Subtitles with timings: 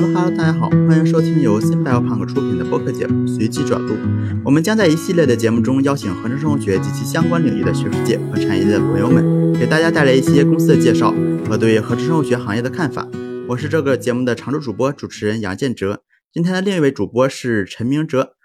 [0.00, 3.94] Hello 大家好，欢迎收听由新 Biopunk 出品的播客节目《随机转录》。
[4.42, 11.14] 我们将在一系列的节目中邀请合成生物学及其相关领域的学术界和产业界的朋友们，给大家带来一些公司的介绍
[11.46, 13.06] 和对合成生物学行业的看法。
[13.48, 16.02] 我是这个节目的常驻主播、主持人杨建哲。
[16.32, 18.36] 今天的另一位主播是陈明哲。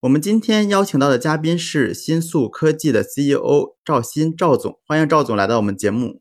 [0.00, 6.20] 我们今天邀请到的嘉宾是新速科技的 CEO 赵鑫赵总，欢迎赵总来到我们节目。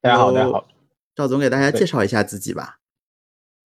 [0.00, 0.68] 大家好，大家好，
[1.14, 2.78] 赵总给大家介绍一下自己吧。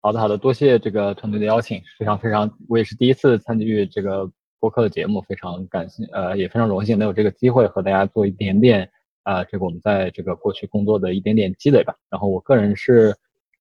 [0.00, 4.30] 好的，好的，多谢这个团队的邀请，非常非常，我也是第一次参与这个
[4.60, 8.90] 播客的节目，非常感谢，呃，也非常荣幸能有这个机会和大家做一点点，
[9.24, 11.94] 啊，这个我们在这个过去工作的一点点积累吧。
[12.10, 13.14] 然后我个人是，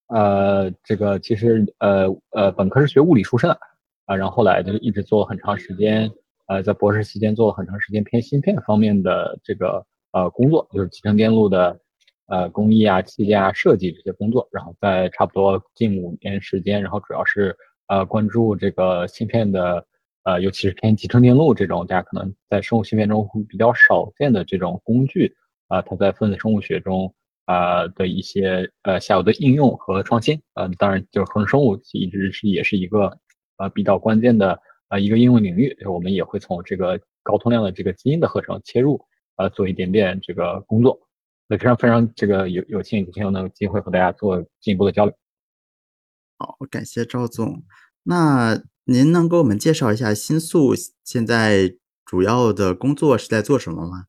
[0.07, 3.57] 呃，这个其实，呃呃，本科是学物理出身的。
[4.05, 6.11] 啊，然后后来就一直做很长时间，
[6.45, 11.79] 呃，在博士期间做了很长时间偏芯片方面的这个呃工作，就是集成电路的
[12.27, 14.47] 呃工艺啊、器件啊、设计这些工作。
[14.51, 17.55] 然后在差不多近五年时间，然后主要是
[17.87, 19.85] 呃关注这个芯片的
[20.23, 25.35] 呃，尤其是偏集成电路这种大家可能在生物芯片中会比较少见的这种工具
[25.67, 27.13] 啊，它在分子生物学中
[27.45, 30.41] 啊的一些呃下游的应用和创新。
[30.53, 33.17] 嗯，当然就是合成生物一直是也是一个。
[33.57, 38.99] 呃，比较关键的呃一个应用领域，我们也会从这个高通量的这个基因的合成切入，
[39.37, 40.99] 呃，做一点点这个工作。
[41.47, 45.13] 非常非常这个有有幸今天有那个机会和大家做进一步的交流。
[46.37, 47.63] 好，感谢赵总。
[48.03, 50.73] 那您能给我们介绍一下新宿
[51.03, 54.05] 现在主要的工作是在做什么吗？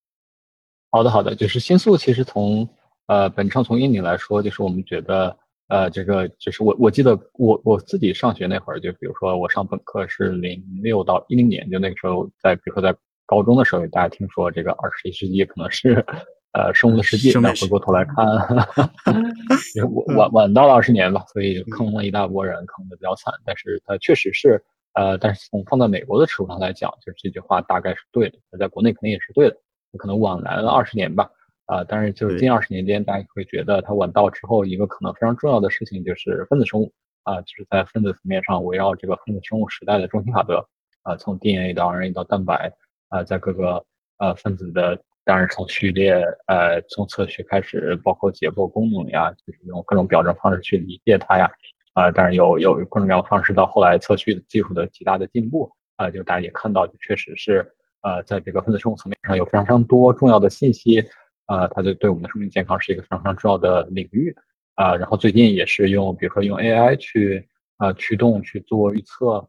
[0.91, 2.69] 好的，好的，就是新宿其实从
[3.07, 5.39] 呃本上从英语来说，就是我们觉得。
[5.69, 16.07] 呃，这个就是我我记得我我自己上学那会儿，就比如说我上本科是零六到一零年，就那个时候在比如说在高中的时候，大家听说这个二十一世纪可能是
[16.57, 18.25] 呃生物的世纪，那回过头来看，
[20.17, 23.35] 晚晚晚到了二十年吧，所以坑了一大波人，坑的比较惨。
[23.45, 29.57] 但是它确实是呃，但是从放在美国的尺度上来讲，就是这句话大概是对的，在国内肯定也是对的，
[29.99, 31.29] 可能晚来了二十年吧。
[31.67, 36.93] 啊，但是就是近二十年间，大家会觉得它晚到之后，一个可能非常重要的事情就是分子生物
[37.25, 40.65] 啊，就是在分子层面上围绕这个分子生物时代的中心法则
[41.03, 42.73] 啊，从 DNA 到 RNA 到蛋白
[43.09, 43.85] 啊，在各个
[44.19, 44.97] 呃分子的，
[45.27, 46.15] 当然从序列
[46.47, 51.51] 呃从测序开始，包括结构功能呀，就是用各种表征方式去理解它呀
[51.93, 57.71] 啊，当然有有各种各样的方式，到后来测序技术的极大的进步啊，就大家也看到，确实是
[58.03, 61.05] 呃在这个分子生物层面上有非常非常多重要的信息。
[61.47, 64.35] 啊，它就对我们的生命健康是一个非常非常重要的领域
[64.75, 64.97] 啊。
[64.97, 69.49] 然后最近也是用，比如说用 AI 去啊驱动去做预测、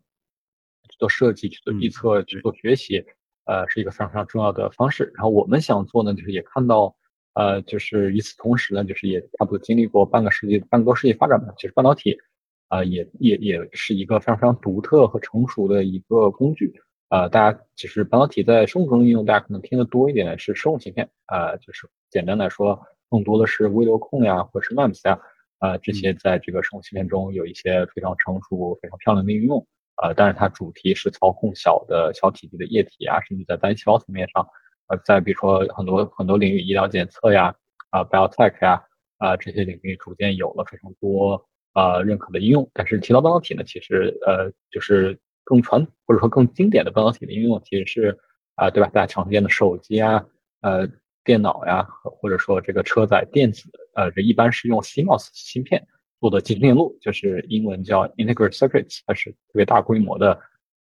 [0.88, 3.04] 去做设计、去做预测、去做学习，
[3.48, 5.12] 呃，是一个非常非常重要的方式。
[5.16, 6.96] 然后我们想做呢，就是也看到，
[7.34, 11.54] 呃，就是与此同时呢，就是也差不多经历过半个世纪、半个多世纪发展吧。
[11.58, 12.18] 其实半导体
[12.68, 16.74] 啊，也也也是一个非常非常独特和成熟的一个工具。
[17.10, 22.78] 呃，大家其实半导体在生物中应用，大家可能听得多一点的是生物芯片，啊，就是简单来说，
[23.10, 25.18] 更多的是微流控呀，或者是 MEMS 呀，
[25.60, 29.66] 啊，这些在这个生物芯片中有一些非常成熟、非常漂亮的应用，
[30.02, 34.48] 呃，但是它主题是操控小的小体积的液体啊，甚至在单细胞层面上，
[34.88, 37.54] 呃，在比如说很多很多领域，医疗检测呀，
[37.90, 38.84] 啊，biotech 呀，
[39.18, 42.70] 啊，这些领域逐渐有了非常多啊认可的应用。
[42.74, 45.20] 但是提到半导体呢，其实呃，就是。
[45.50, 48.20] 更传或者说更经典的半导体的应用，其实是
[48.56, 48.90] 啊，对吧？
[48.90, 50.26] 大家常见的手机啊，
[50.60, 50.86] 呃，
[51.24, 53.64] 电脑呀，或者说这个车载电子，
[53.96, 55.88] 呃，这一般是用 CMOS 芯片
[56.20, 60.32] 做的集成电路，就是英文叫 integrated circuits，它是特别大规模的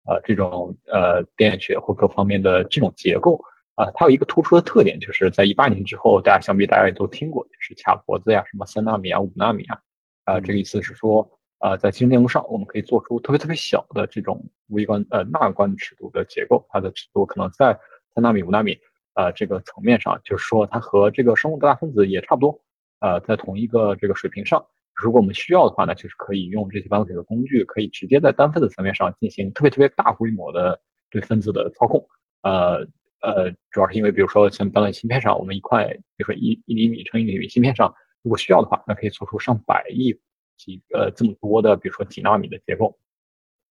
[0.06, 3.42] 呃这种呃电学或各方面的这种结构
[3.74, 3.90] 啊。
[3.94, 9.78] 它有一个突出的特点，就是在一八年之后，大家想必大家也都听过，就是卡脖子呀，什么三纳米啊、五纳米啊，
[10.24, 11.30] 啊，这个意思是说。
[11.58, 17.72] 呃，在集成电路上，我们可以做出特别特别小的这种微观呃纳观尺度的结构，它的尺度可能在
[18.14, 18.78] 三纳米、五纳米
[19.14, 22.60] 呃这个层面上，就是说它和这个生物的大分子也差不多，
[23.00, 24.66] 呃，在同一个这个水平上。
[24.96, 32.06] 如果我们需要的话呢，就是可以用这些半导体的工具，可以直接在单分子层面上进行特别特别大规模的对分子的操控。
[32.42, 32.86] 呃
[33.20, 40.18] 呃，主要是因为比如说像半导体芯片上，我们一块比如说一一厘米乘一厘米芯片上，如果需要的话，那可以做出上百亿。
[40.58, 42.98] 几呃这么多的，比如说几纳米的结构，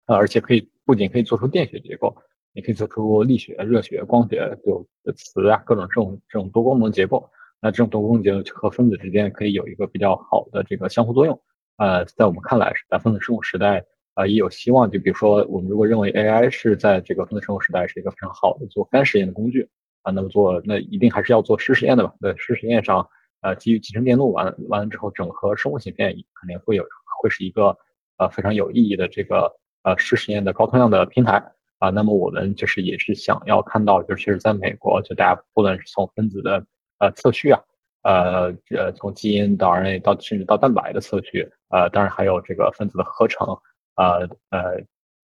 [0.06, 2.16] 呃，而且可以不仅可以做出电学结构，
[2.54, 7.30] 也可以做出力学、热学、光学就磁啊各种这种这种多功能结构。
[7.62, 11.42] 那这种多功能结构和分子之间可以有一个比较好的这个相互作用。
[11.78, 14.90] 呃，在我们看来是在分子生物时代啊也有希望。
[14.90, 19.70] 就比如说我们如果认为 AI 是在这个分子生物时代是一个非常好的做干实验的工具
[20.04, 22.14] 啊，那么做那一定还是要做湿实验的吧？
[22.22, 23.08] 对湿实验上。
[23.42, 26.84] 呃，基于集成电路完完了之后，整合生物芯片肯定会有
[27.22, 27.74] 会是一个
[28.18, 29.50] 呃非常有意义的这个
[29.84, 31.42] 呃湿实验的高通量的平台
[31.78, 31.90] 啊。
[31.90, 36.66] 那么我们就是也是想要看到，就是其实在美国，就大家不论是从分子的
[37.00, 37.60] 呃测序啊，
[38.04, 43.48] 呃呃从基因到 RNA 到甚至到蛋白的测序，呃当然还有这个分子的合成，
[43.96, 44.82] 呃呃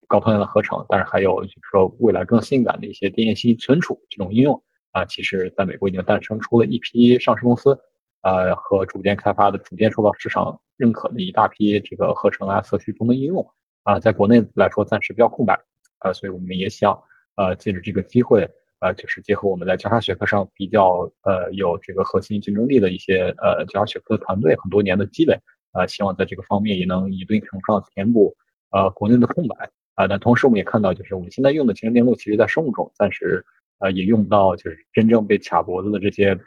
[0.08, 4.62] 高通量的合成，当然还有就是说未来更性感的一些 DNA 信息存储这种应用
[4.92, 7.78] 啊，其实在美国已经诞生出了一批上市公司。
[8.26, 13.46] 呃，和逐渐开发的、逐渐受到市场认可的一大批这个合成啊、测序中的应用
[13.82, 15.60] 啊，在国内来说暂时比较空白，
[15.98, 16.98] 呃，所以我们也想
[17.36, 18.48] 呃借着这个机会，
[18.84, 25.38] 呃，就是结合我们在交叉学科上比较呃有这个核心竞争力的一些呃交叉学科的团队很多年的积累，
[25.72, 28.36] 呃，希望在这个方面也能一定程度上填补
[28.70, 30.06] 呃国内的空白啊。
[30.06, 33.44] 那同时我们也看到，就是我们现在用的集成电路，其实在生物中暂时
[33.78, 36.38] 呃也用不到，就是真正被卡脖子的这些。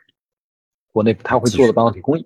[0.93, 2.25] 国内不太会做的半导体工艺，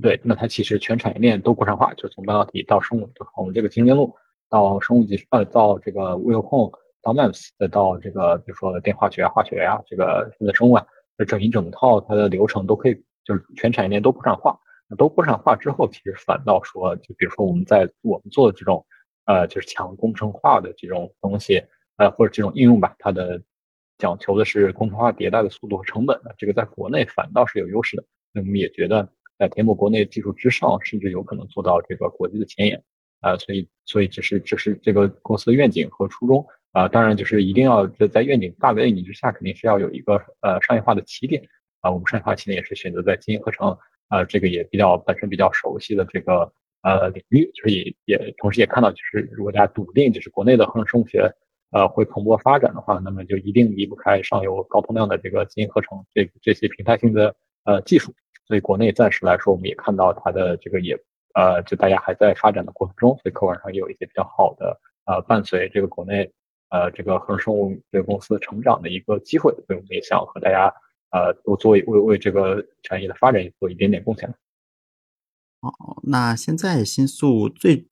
[0.00, 4.14] 对，那它其实全产业链都国产化，就从半导体到生物，我们这个集成电路
[4.48, 6.72] 到生物技术，呃，到这个微控，
[7.02, 10.86] 到 MEMS，再到这个比如说电化学啊、化学呀，这个现在生物啊，
[11.18, 12.94] 这整一整套它的流程都可以，
[13.24, 14.58] 就是全产业链都国产化。
[14.88, 18.86] 那都国产化之后，其实反倒说，就比如说我们在我们做的这种，
[19.24, 21.62] 呃，就是强工程化的这种东西，
[21.96, 23.42] 呃，或者这种应用吧，它的。
[23.98, 28.04] 讲求的是工程化迭代的速度和成本的，这个在国内反倒是有优势的。
[28.30, 29.08] 那我们也觉得，
[29.38, 32.84] 在填补国内技术之上，甚至有可能做到这个国际的前沿
[33.22, 33.38] 啊。
[33.38, 36.88] 所以，所以这是这是这个公司的愿景和初衷啊。
[36.88, 41.42] 当然，就是一定要在愿景大的愿景之下，肯定是要有一个呃商业化的起点
[41.80, 41.90] 啊。
[41.90, 43.76] 我们商业化起点也是选择在基因合成
[44.08, 46.52] 啊，这个也比较本身比较熟悉的这个
[46.82, 51.32] 呃领域，就是也也同时也看到，就是如果大家笃定就是国内的合成生物学。
[51.72, 57.34] 呃，会蓬勃发展的话，那么就一定离不开上游高通量的这个基因合成这这些平台性的
[57.64, 58.14] 呃技术。
[58.46, 60.96] 所以国内暂时来说，我们也看到它的这个也
[61.34, 66.30] 呃，就大家还在发展的过程中，所以客观上也有一些比较好的呃，伴随这个国内
[66.70, 69.52] 呃这个恒生物这个公司成长的一个机会。
[69.66, 70.72] 所以我们也想和大家
[71.10, 74.28] 呃多做为为这个产业的发展做一点点贡献。
[75.60, 77.88] 哦，那现在新宿最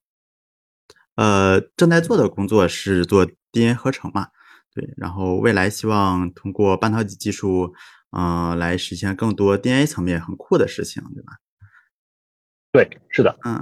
[1.16, 3.26] 呃正在做的工作是做。
[3.54, 4.30] DNA 合成嘛，
[4.74, 7.72] 对，然后未来希望通过半导体技术，
[8.10, 11.34] 嗯，来实现更多 DNA 层面很酷的事情，对吧？
[12.72, 13.54] 对，是的，嗯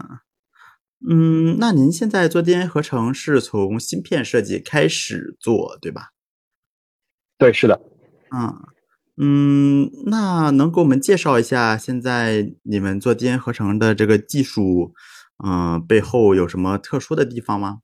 [1.09, 6.13] 嗯，那您现在做 DNA 合成是从芯片设计开始做，对吧？
[7.39, 7.81] 对，是的，
[8.31, 8.55] 嗯
[9.17, 14.95] 嗯，那能给我们介绍一下现在你们做 DNA 合成的这个技术，
[15.45, 17.81] 嗯，背后有什么特殊的地方吗？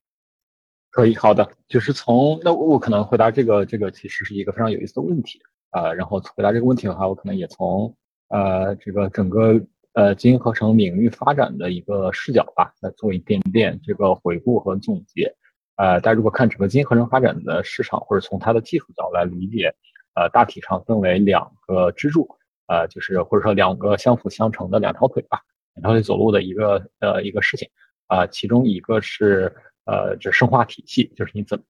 [0.91, 5.41] 可以，好的，就是从那我可能回答这个，这个其实是一个非常有意思的问题
[5.71, 5.93] 啊。
[5.93, 7.95] 然后回答这个问题的话，我可能也从
[8.29, 9.61] 呃这个整个
[9.99, 15.35] 呃基因合成领域发展的一个视角吧，来做一点点这个回顾和总结。
[15.75, 19.75] 呃，大家如果看整个基因合成发展的市场，或者从它的技术角来理解，
[20.15, 22.29] 呃，大体上分为两个支柱，
[22.69, 25.41] 呃，就是或者说两个相辅相成的两条腿吧，
[25.75, 27.69] 两条腿走路的一个呃一个事情
[28.07, 29.53] 啊，其中一个是。
[29.91, 31.65] 呃，这生化体系就是你怎么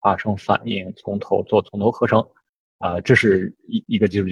[0.00, 2.24] 发生反应，从头做从头合成，
[2.78, 4.28] 啊，这是一一个技术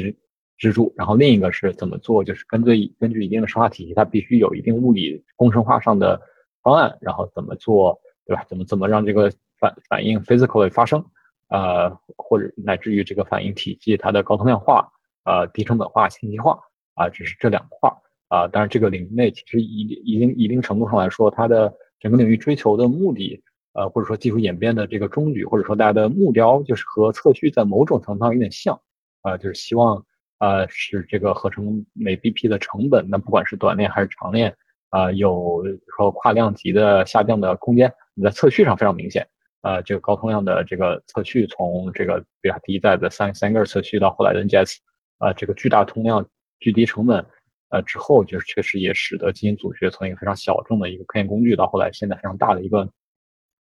[0.62, 0.92] 支柱。
[0.96, 6.20] 然后另一个是怎么做，就是根据根据一定的生化体系，它必须有一定物理工程化上的
[6.62, 8.44] 方案，然后怎么做，对吧？
[8.48, 11.04] 怎么怎么让这个反反应 physically 发生，
[11.48, 14.88] 呃，或者乃至于这个反应体系它的高通量化，
[15.24, 16.60] 呃，低成本化、信息化，
[16.94, 17.96] 啊，只是这两块儿，
[18.28, 23.42] 啊，当然这个领域内其实一一定一定程度上来说，它的整个领域追求的目的，
[23.74, 28.80] 呃，或者说技术演变的这个终局，或者说大家的目标，就是和测序在某种程度上有点像，
[29.22, 30.04] 啊，就是希望，
[30.42, 34.52] 呃，使这个合成每 BP 的成本，那不管是短链还是长链，
[34.90, 35.62] 啊，有
[35.96, 37.92] 说跨量级的下降的空间。
[38.14, 39.24] 你在测序上非常明显，
[39.60, 44.78] 呃，这个高通量的这个测序，从这个比亚第一代的三三根测序到后来的 NGS，
[45.18, 46.26] 啊，这个巨大通量、
[46.58, 47.24] 巨低成本。
[47.68, 52.86] 呃，之后就是确实也使得基因组学从一个非常小众的一个科研工具，到后来现在非常大的一个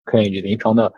[0.05, 0.91] 科研与临床的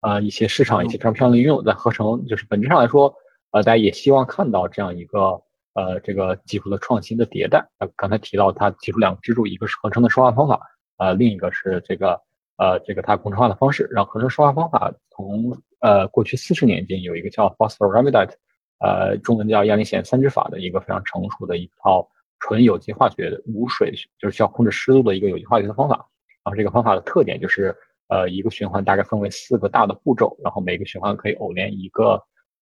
[0.00, 3.12] 啊一些市场一些非常漂亮的应用，在合成就是本质上来说，
[3.52, 5.42] 呃，大家也希望看到这样一个
[5.74, 7.68] 呃这个技术的创新的迭代。
[7.78, 10.60] 呃，刚才提到它提出两个支柱，一个是合成的说话方法，
[10.98, 12.20] 呃，另一个是这个
[12.56, 13.88] 呃这个它工程化的方式。
[13.90, 18.32] 然后合成说话方法从呃过去四十年间有一个叫 phosphoramidite，
[18.78, 22.08] 呃，中文叫亚磷酰三酯法的一个非常成熟的一套。
[22.42, 25.96] 纯有机化学无水就是需要控制湿度的一个有机化学的方法。
[26.42, 27.76] 然后这个方法的特点就是，
[28.08, 32.18] 呃，一个循环大概分为四个大的步骤，然后每个循环可以偶联一个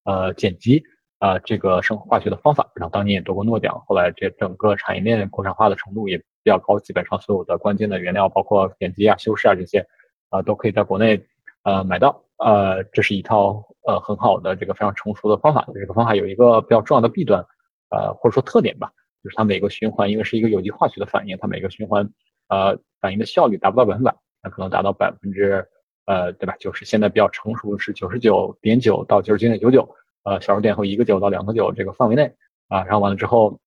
[0.08, 0.82] 呃碱基
[1.18, 2.70] 啊这个生化学的方法。
[2.74, 9.86] 然后当年也得过诺奖，后来这整个产业链国产化的程度也比较高，基本上所有的关键的原料，包括剪辑啊、修饰啊这些，
[10.30, 11.22] 啊都可以在国内
[11.64, 12.24] 呃买到。
[12.38, 15.66] 呃，这是一套呃很好的这个非常成熟的方法。
[15.74, 17.44] 这个方法有一个比较重要的弊端，
[17.90, 18.92] 呃或者说特点吧，
[19.24, 22.08] 就是它每个循环因为是一个有机化学的反应，它每个循环
[22.48, 25.66] 呃反应的效率达不到百分百，它可能达到百分之
[26.08, 26.56] 呃对吧？
[26.58, 29.88] 就是现在比较成熟的是九十九点九到九十九点九九，
[30.24, 32.34] 呃小数点后一个九到两个九这个范围内
[32.68, 33.60] 啊，然后完了之后，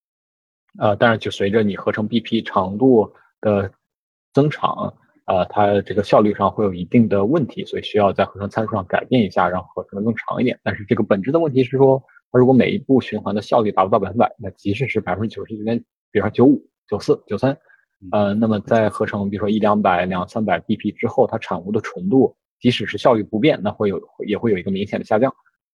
[0.79, 3.71] 呃当然就随着你合成 BP 长度的
[4.33, 4.98] 增长。
[5.25, 10.60] 呃，它这个效率上会有一定的问题，所以需要在合成参数上改变一下，让合成的更长一点。
[10.62, 15.77] 但是这个本质的问题是说，它如果每一步循环的效率达不到百分百，那即使是百分之九十九点，
[16.12, 17.57] 比如说九五、九四、九三，
[18.12, 25.34] 呃，那么在合成比如说一两百、两三百 BP 之后，它产物的纯度，即使是效率不变，那会有也会有一个明显的下降。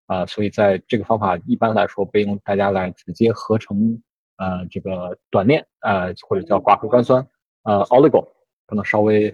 [0.07, 4.01] 啊，所以在这个方法一般来说被用大家来直接合成
[4.37, 7.25] 呃这个短链，呃或者叫寡核苷酸，
[7.63, 8.27] 呃 oligo
[8.67, 9.33] 可能稍微。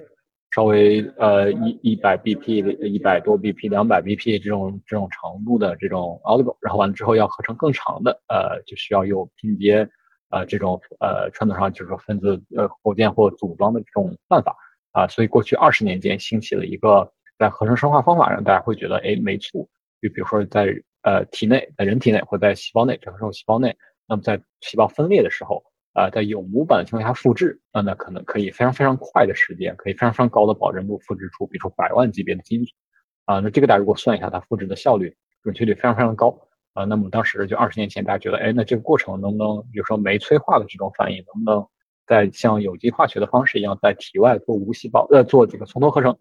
[0.53, 9.89] 稍微呃一一百 BP 一百多 BP 两百 BP 这种这种长度的这种 oligo，然后完了之后要合成更长的，呃就需要有拼接
[10.31, 14.55] 呃这种呃传统上就是说分子呃构建或组装的这种办法
[14.91, 19.61] 啊，所以过去二十年间兴起了一个在合成生化方法上，大家会觉得哎没错，
[20.01, 20.73] 就比如说在
[21.03, 23.75] 呃体内在人体内或在细胞内整个生物细胞内，
[24.07, 25.63] 那么在细胞分裂的时候。
[25.93, 32.71] 啊，在有模板的情况下复制，啊，那可能可以非常非常快的时间，可以非常非常高的保证度复制出，比如说百万级别的基因组，
[33.25, 36.33] 啊，那这个大家如果算一下，它复制的效率、准确率非常非常高，
[36.73, 41.67] 啊，那么当时就二十年前大家觉得，哎，那这个过程能不能，比如说酶催化的这种反应，能不能
[42.07, 46.17] 在像有机化学的方式一样，在体外做无细胞，呃，做这个从头合成，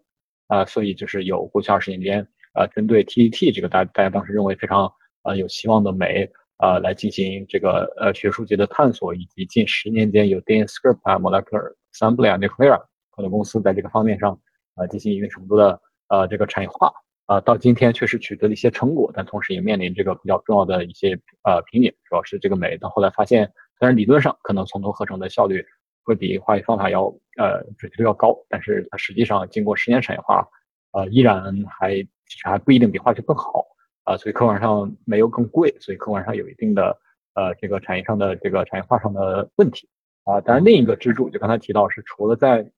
[0.47, 4.91] 啊，所以就是有过去二十年间，啊，针对 TET 这个大大家当时认为非常
[5.23, 6.31] 啊有希望的酶。
[6.63, 12.79] 呃，来进行这个呃学术界的探索，以及近十年间有 DNScript 啊、Molecular Assembly 啊、Nuclera
[13.09, 14.39] 很多公司在这个方面上
[14.75, 16.93] 呃进行一定程度的呃这个产业化
[17.31, 25.65] 啊，到今天确实取得了一些成果，但同时也面临这个比较重要的一些呃瓶颈，主要是这个酶到后来发现，虽然理论上可能从头合成的效率
[26.03, 27.05] 会比化学方法要
[27.37, 30.45] 呃准确率要高，但是它实际上经过十年产业化，
[30.91, 31.95] 呃依然还
[32.27, 33.65] 其实还不一定比化学更好。
[34.03, 36.99] 啊，所以客观上没有更贵，所以客观上有一定的
[37.35, 39.87] 呃这个产业上的这个产业化上的问题
[40.25, 40.41] 啊。
[40.41, 42.69] 当然，另一个支柱就刚才提到是除了在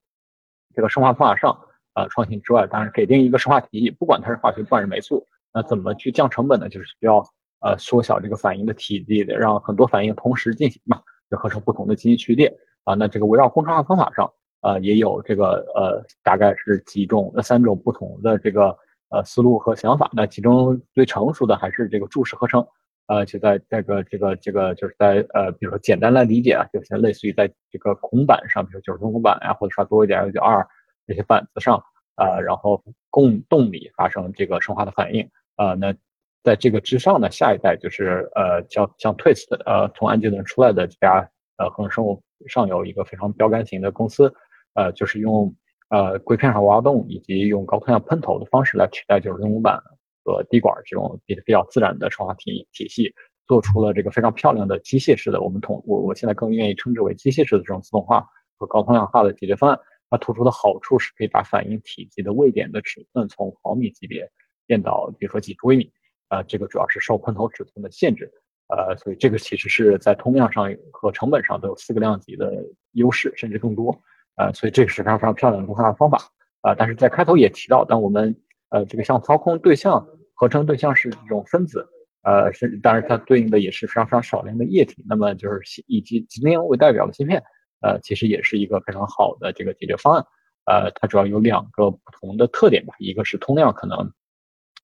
[0.76, 1.58] 这个生化方法上
[1.94, 6.68] 呃创新之外，当然给定一个生化体系，不管它是化学，不管是酶促，那怎么去降成本呢？
[6.68, 7.24] 就是需要
[7.60, 12.94] 呃缩小这个反应的体积的，让很多反应同时进行嘛，就合成不同的基因序列啊。
[12.94, 14.30] 那这个围绕工程化方法上
[14.62, 18.76] 呃也有这个呃大概是几种呃三种不同的这个。
[19.10, 22.66] 呃，思路和想法，那其中最成熟的还是这个注释合成，
[23.06, 30.66] 呃，就在这个这个这个就是在呃，比如说简单来理解啊，就像类似于在这个孔板上，比如九十分孔板呀，或者说多一点幺九二
[31.06, 31.82] 这些板子上
[32.14, 35.94] 啊，然后供动力发生这个生化的反应啊，那
[36.42, 44.32] 在这个之上呢，下一代就是呃，叫像 Twist，呃，从安吉伦出来的这家呃合成生物上游一个非常标杆型的公司，
[44.74, 45.54] 呃，就是用。
[45.90, 49.78] 呃，硅片上挖洞以及用高通量喷头的方式来取代就是人工板
[50.24, 53.14] 和滴管这种比比较自然的生化体体系，
[53.46, 58.26] 做出了这个非常漂亮的机械式的，我们统我我现在更愿意称之为机械式的这种自动化
[58.58, 59.78] 和高通量化的解决方案。
[60.14, 64.30] 它突出的好处是可以把反应体积的位点的尺寸从毫米级别
[64.64, 65.90] 变到比如说几十微米，
[66.28, 68.30] 啊，这个主要是受喷头尺寸的限制，
[68.68, 74.00] 呃，所以这个其实是在通量上和成本上都有四个量级的优势，甚至更多。
[74.36, 76.18] 呃，所以这个是非常非常漂亮的工化方法
[76.60, 76.74] 啊。
[76.76, 78.36] 但是在开头也提到，当我们
[78.68, 81.88] 呃这个像操控对象合成对象是这种分子，
[82.22, 85.04] 呃，是当然它对应的也是非常非常少量的液体。
[85.08, 87.42] 那么就是以及集能为代表的芯片，
[87.84, 90.24] 呃，其实也是一个非常好的这个解决方案。
[90.64, 94.10] 呃，它主要有两个不同的特点吧，一个是通量可能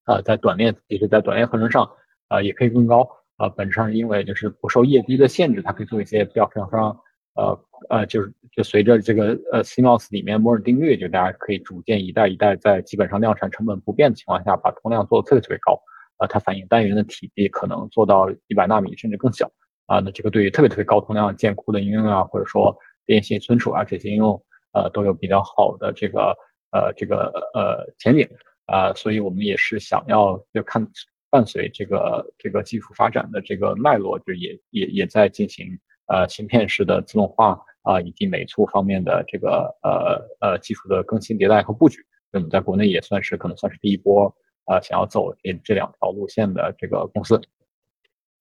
[0.07, 1.90] 呃在短链，其实在短链合成上
[2.28, 3.49] 呃也可以更高呃。
[3.50, 7.00] 本质上是因为就是不受液滴的限制，它可以做一些比较非常非常。
[7.37, 15.80] 呃呃，就是就随着这个呃 CMOS 里面摩尔定律，就大家可以逐渐一代一代在基本上量产成本不变的情况下，把通量做的特别特别高。
[16.19, 19.50] 呃，它反应单元的体积可能做到一百纳米甚至更小。
[19.87, 22.76] 啊，那这个对于特别特别高通量建库的应用啊，或者说
[23.07, 24.42] 电信存储啊这些应用，
[24.73, 26.37] 呃，都有比较好的这个
[26.73, 28.28] 呃这个呃前景。
[28.66, 30.87] 啊，所以我们也是想要就看
[31.28, 35.66] 伴随这个这个技术发展的这个脉络，就也也也在进行。
[36.07, 41.99] 呃，芯片式的自动化啊，以及美促方面的这个呃呃技术的更新迭代和布局，
[42.30, 44.33] 那么在国内也算是可能算是第一波
[44.66, 47.40] 啊，想要走这这两条路线的这个公司。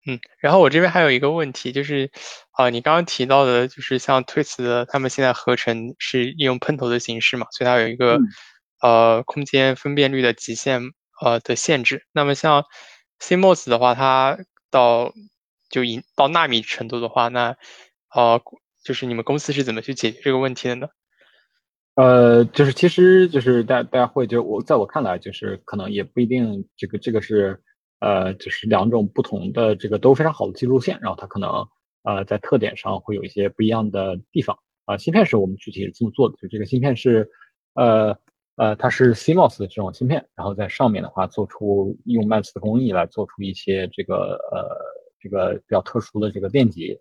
[0.10, 2.10] 嗯，然后我这边还有一个问题，就是
[2.51, 8.20] 啊，你刚刚提到的，就是像 Twist 的，他们现在合成是利用喷头的形式嘛，所以它有一个
[8.82, 10.82] 呃空间分辨率的极限
[11.22, 12.08] 呃的限制。
[12.12, 12.66] 那么像
[13.20, 14.39] CMOS 的话，它
[14.72, 15.13] 到
[15.70, 17.56] 就已到纳米程度的话，那
[18.16, 18.42] 呃
[18.84, 20.88] 就是你们公司是怎么去解决这个问题的呢？
[21.96, 27.62] 呃，就是其实就是大大家会就我在我看来，就是可能也不一定这个这个是。
[28.00, 31.68] 呃，就是两种不同的这个都非常好的技术路线，然后它可能
[32.03, 34.98] 呃在特点上会有一些不一样的地方啊。
[34.98, 37.29] 芯片是我们具体是这么做的，就这个芯片是
[37.74, 38.18] 呃
[38.56, 44.70] 呃它是 CMOS 的这种芯片，然后在上面的话做出用 MEMS 的工艺来做出一些这个呃
[45.20, 46.98] 这个比较特殊的这个电极，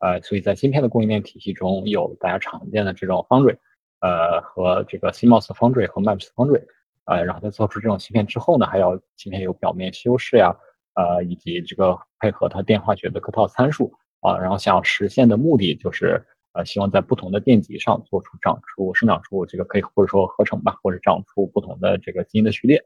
[0.00, 3.56] 呃，所以在芯片的供应链体系中有大家常见的这种 Foundry，
[4.00, 6.62] 呃和这个 CMOS Foundry 和 MEMS Foundry。
[7.04, 10.54] 呃，然后在做出这种芯片之后呢，还要芯片有表面修饰呀，
[10.94, 22.80] 呃，以及这个配合它电化学的客套参数啊，然后想要实现的目的就是，呃，希望在不同的电极上做出长出生长出这个可以或者说合成吧，或者长出不同的这个基因的序列，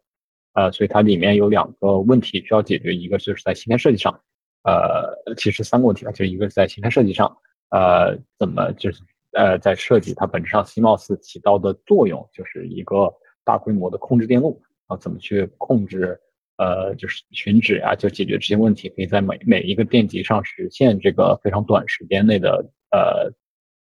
[0.55, 4.19] 呃，所以它里面有两个问题需要解决，一个就是在芯片设计上，
[4.65, 7.37] 呃，其实三个问题吧，就一个是在芯片设计上，
[7.69, 13.13] 呃，怎么就是呃在设计它本质上 CMOS 起到的作用，就是一个。
[13.47, 16.21] 大规模的控制电路啊，怎么去控制？
[16.59, 23.31] 呃，就是群指啊，就解决这些问题，可以在每每一个电极上实现这个非常短时间内的呃，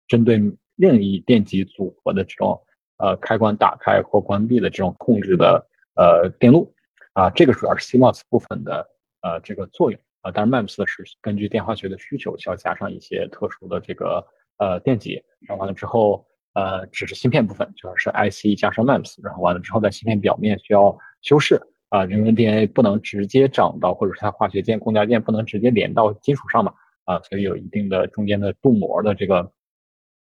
[0.07, 0.41] 针对
[0.77, 2.57] 任意电极组合的这种
[2.99, 6.73] 呃开关打开或关闭的这种控制的呃电路
[7.11, 8.87] 啊，这个主要是 CMOS 部分的
[9.23, 16.25] 呃这个作用啊，但是 MEMS 是根据电化学的需求需要加上一些特殊的这个呃电极，然后完了之后。
[16.53, 26.73] 呃，只是芯片部分，就是 IC 加上 MEMS，然后完了之后，在芯片表面需要修饰啊，人工 DNA 不能直接长到，或者是它化学键、共价键不能直接连到金属上嘛，
[27.05, 29.51] 啊，所以有一定的中间的镀膜的这个，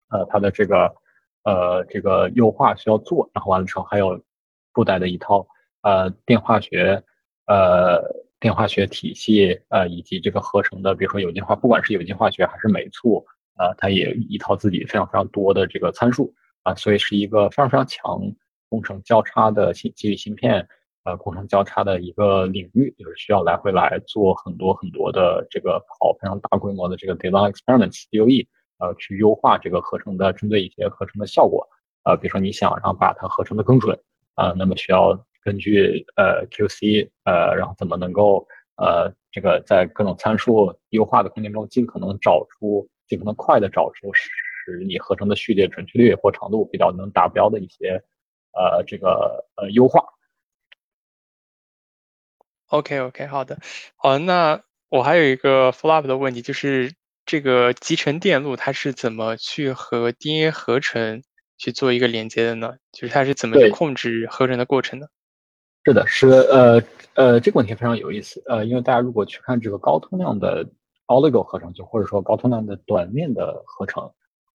[0.09, 0.93] 呃，它的这个
[1.45, 4.23] 呃这个优化需要做，然后完了之后还有
[4.73, 5.47] 附带的一套
[5.81, 7.03] 呃电化学
[7.47, 8.03] 呃
[8.39, 13.25] 电化学体系呃以及这个合成的，比如说有机化，不管是有机化学还是酶促。
[13.59, 18.17] 啊，它也一套自己非常非常多的这个参数啊，所以是一个非常非常强
[18.69, 20.65] 工程交叉的芯基于芯片
[21.03, 31.67] 呃工程交叉的一个领域，就是需要来回来做很多很多的这个跑非常大规模的这个 design experiments DOE，呃，去优化这个合成的针对一些合成的效果
[32.03, 33.99] 啊，比如说你想让把它合成的更准
[34.35, 42.87] 啊，那么需要根据呃 QC 呃，然后怎么能够呃这个在各种参数优化的空间中尽可能找出。
[43.09, 48.03] 尽可能快的找出使你合成的序列准确率或长度比较能达标的一些，
[48.53, 50.05] 呃，这个呃优化。
[52.67, 53.57] OK OK，好的，
[53.95, 56.93] 好，那我还有一个 follow up 的问题，就是
[57.25, 61.23] 这个集成电路它是怎么去和 DNA 合成
[61.57, 62.75] 去做一个连接的呢？
[62.91, 65.07] 就是它是怎么去控制合成的过程呢？
[65.83, 66.83] 是的，是呃
[67.15, 70.69] 呃，这个问题非常有意思，呃，因为大家如果去看这个高通量的。
[71.09, 74.11] Oligo 合成就或者说高通量的短链的合成，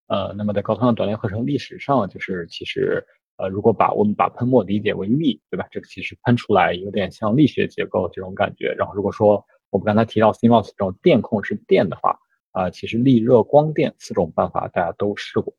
[0.06, 3.04] 呃，那么在高通量短链合成历史上，就是其实
[3.38, 5.66] 呃，如果把我们把喷墨理解为力，对吧？
[5.72, 8.72] 这个其实喷出来有点像力学结构这种感觉。
[8.78, 12.16] 然后如果说我们刚才提到 CMOS 这种电控是电的话，
[12.52, 15.52] 啊，其实力热光电四种办法大家都试过，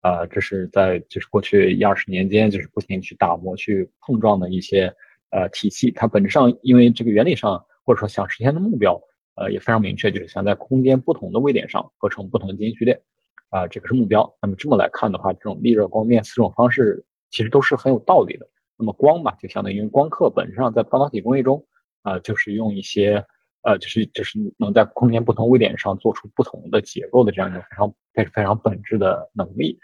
[0.00, 4.92] 啊，这是在就是过去一二十年间就是不停去打磨去碰撞的一些
[5.30, 5.92] 呃体系。
[5.92, 9.00] 它本质上因为这个原理上或者说想实现的目标。
[9.40, 13.00] 呃，也非常明确，就是想在空间不同的位点上合成不同的基因序列，
[13.48, 14.36] 啊，这个是目标。
[14.42, 18.46] 那么这么来看的话，这种力热光电四种方式其实都是很有道理的。
[18.76, 21.64] 那么光嘛，就相当于光刻本质上在半导体工艺中，
[22.02, 23.24] 啊，就是用一些
[23.62, 29.78] 呃，就是就是能在空间不同位点上做出不同的结构的这样一个非常非非常本质的能力。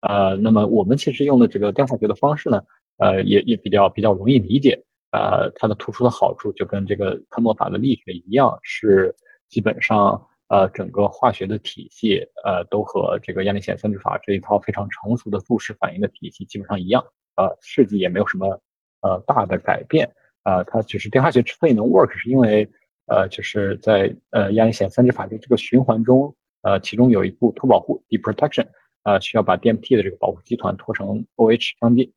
[0.00, 2.62] 呃，那么我们其实用的这个电化学的方式呢，
[2.98, 4.84] 呃，也也比较比较容易理解。
[5.10, 9.14] 呃，它的突出的好处就跟这个喷墨法的力学一样，是
[9.48, 17.02] 基本上呃整个化学的体系呃都和这个亚历山三指法这一套非常成熟的注释反应的体系基本上一样，
[17.36, 18.60] 呃设计也没有什么
[19.00, 20.10] 呃大的改变，
[20.42, 22.68] 啊它就是电化学之所以能 work，是因为
[23.06, 28.66] 呃就是在呃亚历山三指法的这个循环中，呃其中有一步脱保护 deprotection，
[29.04, 32.12] 呃需要把 DMT 的这个保护基团脱成 OH 相机。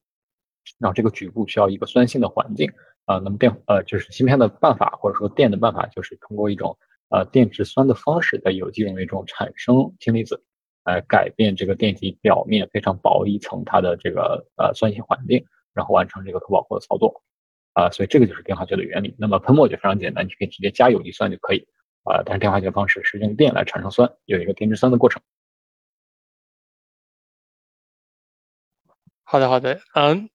[0.80, 2.72] 然后这个局部需要一个酸性的环境
[3.06, 6.78] 啊，那么电呃就是芯片的办法或者说电的办法，就是通过一种
[7.10, 10.44] 呃电质酸的方式，在有机溶液中产生氢离子，
[10.84, 17.24] 来改变这个电极表面非常薄一层它的这个呃酸性环境，然后完成这个可保护的操作
[17.74, 19.16] 啊，所以这个就是电化学的原理。
[19.18, 21.68] 那么喷墨就非常简单，你可以直接加有机酸就可以
[22.04, 25.22] 啊，但是电化学方式是用电来产生酸，有一个电质酸的过程。
[29.24, 30.30] 好的，好的，嗯，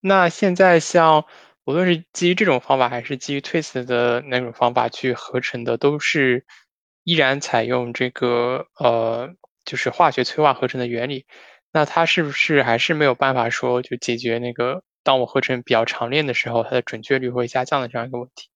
[0.00, 1.24] 那现在像
[1.64, 6.46] 无论是基于这种方法，还是基于 Twist 的那种方法去合成的，都是
[7.04, 9.30] 依然采用这个呃，
[9.64, 11.26] 就是化学催化合成的原理。
[11.72, 18.48] 那它是不是还是没有办法说就解决那个当我合成比较长链的时候，它的准确率会下降的这样一个问题？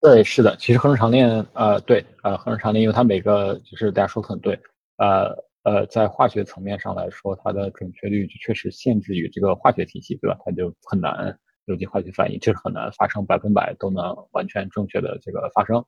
[0.00, 4.58] 对，是的，其实合成长链，呃，对，呃，合成长链，因为它每个就是大家说的很对，
[4.98, 5.43] 呃。
[5.64, 10.36] 呃，在化学层面上来说，它的准确率确实限制于这个化学体系，对吧？
[10.44, 15.78] 它就很难有机化学反应，就是很难发生百分百都能完全正确的这个发生，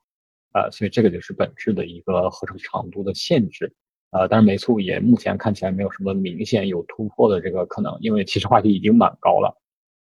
[0.52, 3.70] 啊，所以这个就是本质的一个合成长度的限制，
[4.12, 9.54] 啊，但是酶促也目前看起来没有什么明显有突破的这个可能，因为其实化学已经蛮高了，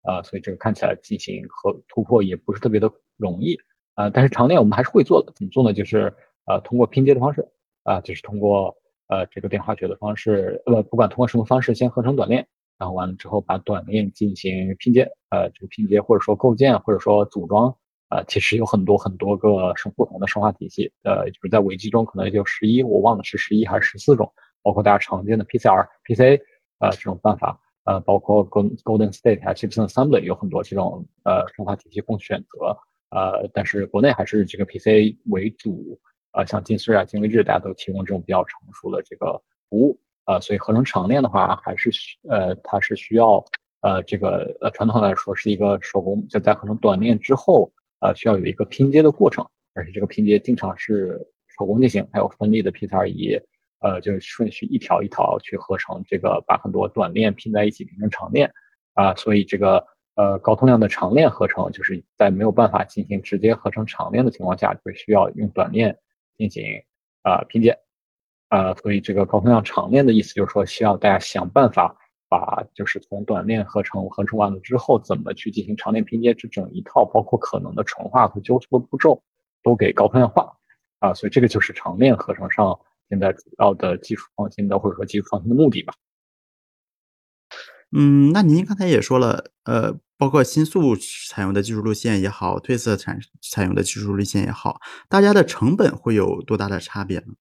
[0.03, 3.57] 啊，所以这个看起来进行和突破也不是特别的容易，
[3.95, 5.73] 啊，但是长链我们还是会做的，怎么做呢？
[5.73, 6.13] 就是
[6.45, 7.47] 呃，通过拼接的方式，
[7.81, 8.77] 啊，就是通过。
[9.07, 12.47] 呃，这个电化学的方式，呃，不管通过什么方式，先合成短链，
[12.79, 17.75] 然后完了之后把短链进行拼接，呃，这个拼接或者说构建或者说组装，
[18.09, 26.41] 呃，其实有很多很多个生不同的生化体系，呃，就是在微机中可能也就十一，我忘了是十一还是十四种，包括大家常见的 PCR、PC，
[26.79, 32.77] 呃，这种办法，呃，包括 Golden State 还是 Gibson Assembly 有很多这种呃生化体系供选择，
[33.11, 35.99] 呃，但是国内还是这个 PCA 为主。
[36.33, 43.43] 啊，像金穗啊、金微智，大家都提供这种比较成熟的这个服务，呃，所以合成长链的话，还是需呃，它是需要
[43.81, 51.19] 呃，这个呃，传统来说是一个手工，就在合成短链之后，呃，需要有一个拼接的过程，而且这个拼接经常是
[51.57, 53.39] 手工进行，还有分立的 PCR 仪，
[53.81, 58.51] 呃，就是顺序一条一条去合成这个，把很多短链拼在一起拼成长链，
[58.95, 65.95] 啊，所以这个呃高通量的长链合成，就是在没有办法进行直接合成长链的情况下，就需要用短链。
[66.37, 66.63] 进行
[67.21, 67.77] 啊拼接
[68.49, 71.95] 啊，所以这个高通量长链的意思就是说，需要大家想办法
[72.29, 79.21] 把就是从短链合成合成完了之后，怎么去进行长链拼接这整一套，包括可能的纯化和纠错的步骤，
[79.63, 80.55] 都给高通量化
[80.99, 85.93] 啊，所以这个就是长链合成上现在主要的技术创新的或者说技术创新的目的吧。
[87.95, 89.97] 嗯，那您刚才也说了，呃。
[90.15, 94.79] 包括新速采用的技术路线也好，褪色产采用的技术路线也好，
[95.09, 97.33] 大家的成本会有多大的差别呢？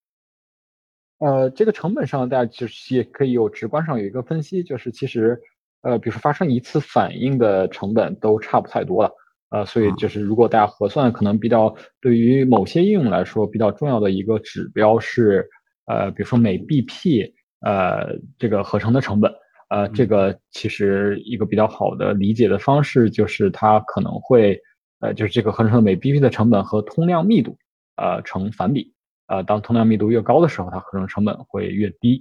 [1.18, 5.38] 呃，这个成本上，大家其实也可以有直观上有一个分析，就是其实，
[5.82, 9.12] 呃，比如说发生一次反应的成本都差不太多了，
[9.50, 15.48] 呃，所以就是如果大家核算，可能比较对于某些应用来说比较重要的一个指标是，
[15.86, 19.32] 呃，比如说每 BP 呃这个合成的成本。
[19.72, 24.60] 呃，这个其实一个比较好的理解的方式就是它可能会，
[25.00, 27.56] 呃，就是这个合成的每 BP 的成本和通量密度，
[27.96, 28.92] 呃，成反比。
[29.28, 32.20] 呃，当通量密度越高的时候，它合成成本会越低。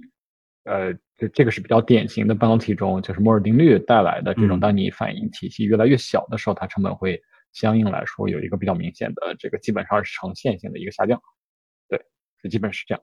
[0.64, 7.20] 呃，这这个是比较典型的半导体中就是摩尔定律带来的这种，当你反应体系越来越小的时候，它成本会
[7.52, 11.20] 相应来说有一个比较明显的这个基本上是呈线性的一个下降。
[11.90, 12.00] 对，
[12.42, 13.02] 这基本是这样。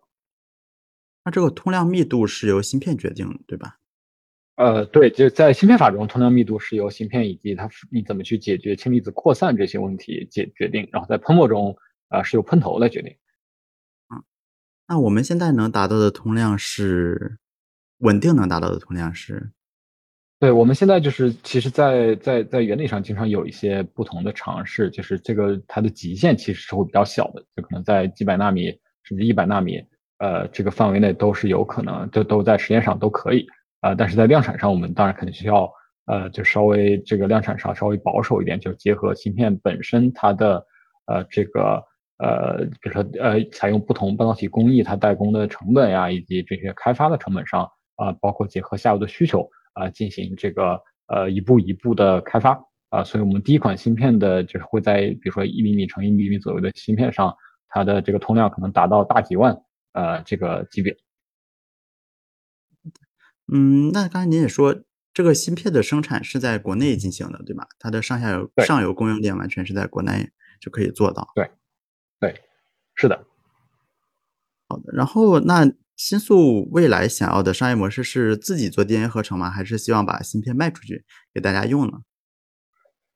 [1.23, 3.75] 那这个通量密度是由芯片决定的，对吧？
[4.59, 11.73] 呃，对，就在芯片法中，通量密度是由芯片以及它你怎么去解决氢离子扩散这些问题解决定，然后在喷墨中，
[12.09, 13.09] 啊，是由喷头来决定。
[14.13, 14.21] 嗯，
[14.85, 17.37] 那我们现在能达到的通量是
[17.99, 19.49] 稳定能达到的通量是？
[20.41, 29.81] 对，我们现在就是其实，在在在原理上经常有一些不同的尝试，就是这个它的极限其实是会比较小的，就可能在几百纳米甚至一百纳米，
[30.17, 33.47] 呃，这个范围内都是有可能，就都在实验上都可以。
[33.81, 35.71] 啊，但是在量产上，我们当然肯定需要，
[36.05, 40.65] 呃，就稍微这个量产上稍微保守一点，就结合芯片本身它的，
[41.05, 41.83] 呃，这个，
[42.17, 57.33] 呃，比如说，呃，采用不同半导体工艺，它代工的成本呀，以及这些开发的成本上，啊，包括结合下游的需求，啊，进行这个，呃，一步一步的开发，啊，所以我们第一款芯片的就是会在，比如说一厘米乘一厘米左右的芯片上，
[57.69, 59.57] 它的这个通量可能达到大几万，
[59.93, 60.95] 呃，这个级别。
[63.51, 64.83] 嗯，那刚才您也说，
[65.13, 67.67] 这个芯片的生产是在国内进行的，对吧？
[67.79, 71.27] 它的上下游上游供应链完全是在国内就可以做到。
[71.35, 71.49] 对，
[72.19, 72.35] 对，
[72.95, 73.25] 是的。
[74.67, 79.49] 好的，然后那新宿未来想要的商业模式是自己做 DNA 合成吗？
[79.49, 82.01] 还是希望把芯片卖出去给大家用呢？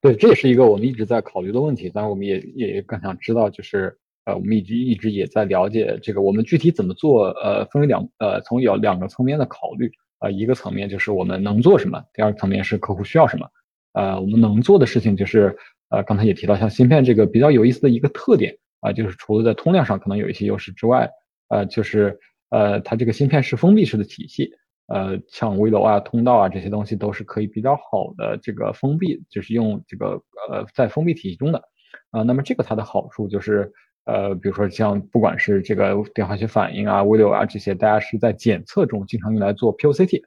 [0.01, 1.89] 对，这也是一个我们一直在考虑的问题。
[1.89, 7.27] 当然，我们也也更想知道，就是呃，我们一直一直也在了解这个，我们具体怎么做？
[7.41, 9.91] 呃，分为两呃，从有两个层面的考虑。
[10.23, 13.45] 呃，一个层面就是我们能做什么，第二个层面是客户需要什么。
[13.91, 15.55] 呃，我们能做的事情就是，
[15.89, 21.09] 呃，刚才也提到，像芯片这个比较有意思的一个特点，啊，就是除了在通量上可能有一些优势之外，
[21.49, 22.17] 呃，就是
[22.49, 24.49] 呃，它这个芯片是封闭式的体系，
[24.87, 31.61] 呃，像微楼啊、通道啊这些东西都是可以比较好的这个封闭，就是用这个呃在封闭体系中的，
[32.11, 33.71] 啊，那么这个它的好处就是，
[34.05, 40.21] 呃，比如说像不管是这个电化学反应啊、微流啊这些，大家是在检测中经常用来做 POCT，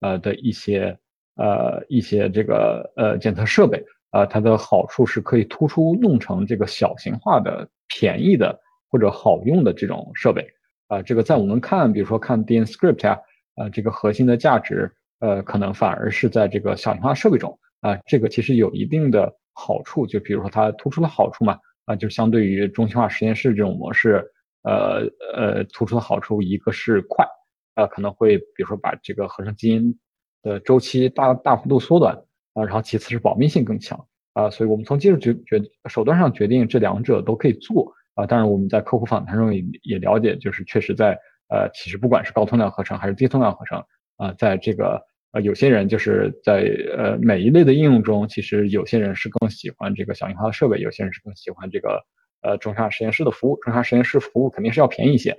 [0.00, 0.98] 呃的一些
[1.36, 3.84] 呃一些这个呃检测设备。
[4.12, 8.58] 啊，它的好处是可以突出弄成这个小型化的、便宜的
[8.90, 10.44] 或者好用的这种设备。
[10.88, 13.16] 啊，这个在我们看，比如说看 DNScript 啊，
[13.54, 17.56] 呃，这个核心的价值，呃，可能反而是在这个小型化设备中。
[17.82, 21.56] 啊，这个其实有一定的好处，就比如说它突出的好处嘛，
[21.92, 24.24] 啊，就相对于中心化实验室这种模式，
[24.62, 25.02] 呃
[25.34, 27.26] 呃，突出的好处一个是快，
[27.74, 29.98] 啊，可能会比如说把这个合成基因
[30.42, 32.16] 的周期大大幅度缩短。
[32.52, 33.96] 啊，然后其次是保密性更强
[34.32, 38.26] 啊，所以我们从技术决决手段上决定这两者都可以做啊。
[38.26, 41.16] 当然我们在客户访谈中也也了解，就是确实在
[41.48, 43.78] 呃，其实不管是高通量合成还是低通量合成
[44.16, 45.00] 啊，在这个
[45.32, 46.62] 呃有些人就是在
[46.96, 52.00] 呃每一类的应用中，其实有些人是更喜欢这个小型化的设备，有些人是更喜欢这个
[52.42, 53.58] 呃中下实验室的服务。
[53.62, 55.36] 中下实验室服务肯定是要便宜一些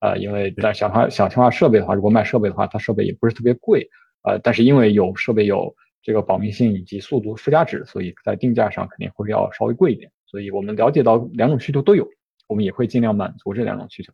[0.00, 3.88] 呃，因为在小化小型化设备的话，如果卖设备的话，它设备也不是特别贵
[4.22, 5.74] 呃，但是因为有设备有。
[6.04, 10.10] 这个保密性以及速度附加值，所以在定价上肯定会要稍微贵一点。
[10.26, 12.08] 所以我们了解到两种需求都有，
[12.48, 14.12] 我们也会尽量满足这两种需求。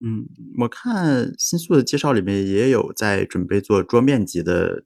[0.00, 0.26] 嗯，
[0.58, 4.84] 我看新素的介绍里面也有在准备做桌面级的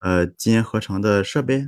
[0.00, 1.64] 呃基因合成的设备。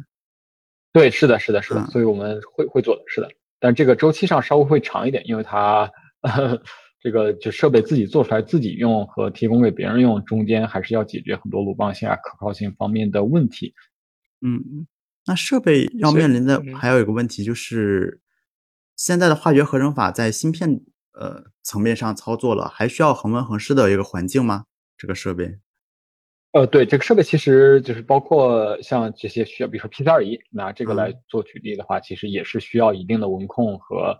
[0.92, 5.90] 对，是的，是的，是的，所以我们会会做的，是的，但这个周期上稍微会长一点，因为它。
[7.00, 13.74] 这个就设备自己做出来自己用和提供给别人用中间还是要解决很多鲁棒性啊可靠性方面的问题。
[14.40, 14.86] 嗯，
[15.26, 18.22] 那设备要面临的还有一个问题就是，
[18.96, 20.80] 现在的化学合成法在芯片
[21.14, 24.64] 呃层面上操作了，还需要恒温恒湿的一个环境吗？
[24.96, 25.58] 这个设备？
[26.52, 34.16] 呃，对，这个设备其实就是包括像这些需要，比如说 PCR 仪，拿这个来做举例的话，其实也是需要一定的温控和。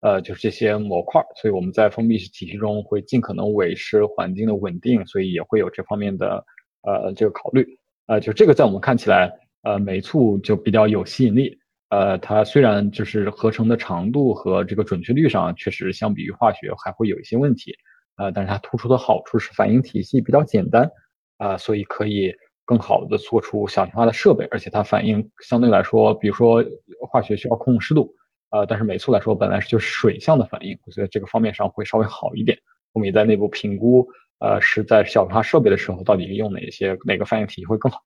[0.00, 6.46] 呃，就是这些模块，所以我们在封闭式体系中会尽可能维持环境的稳定，所以也会有这方面的
[6.82, 7.66] 呃这个考虑。
[8.06, 9.28] 呃，就这个在我们看起来，
[9.64, 11.57] 呃，酶促就比较有吸引力。
[11.90, 17.74] 呃，它虽然就是合成的长度和这个准确率上确实相比于化学还会有一些问题，
[18.16, 20.90] 呃，但是它突出的好处是反应体系比较简单，
[21.38, 26.62] 啊，所以可以更好的做出小型化的设备，而且它反应相对来说，比如说
[27.10, 28.14] 化学需要控湿度。
[28.50, 32.58] 呃，但是美素来说，本来是就是水相的反应，我觉得这个方面上会稍微好一点。
[32.94, 34.08] 我们也在内部评估，
[34.40, 38.00] 呃，是在小型化设备的时候，到底用哪些哪个反应体系会更好。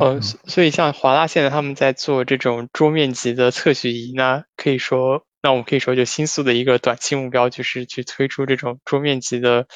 [0.00, 9.66] 呃，所以像华大现在他们在做这种桌面级的测序仪呢，可以说，那我们可以说，就新速的一个短期目标就是去推出这种桌面级的，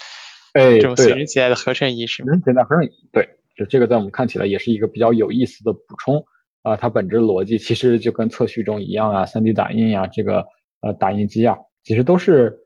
[0.53, 2.33] 哎，这种随身携带的合成仪，是吗？
[2.45, 6.25] 携带合成仪，对，就这个在我们看起来也是一个比较有意思的补充。
[6.63, 10.45] 啊，它本质逻辑其实就跟测序中一样啊，3D 打印呀，这个
[10.81, 12.59] 呃打印机啊，其实都是，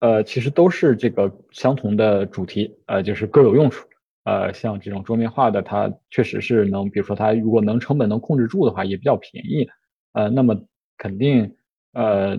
[0.00, 3.88] 呃，其实都是这个相同的主题，呃，就是各有用处。
[4.24, 9.68] 呃，像这种桌面化的，它确实是能，比如说它如果能成本能控制住的话，也比较便宜。
[10.12, 10.56] 呃，那么
[10.98, 11.54] 肯定
[11.92, 12.36] 呃，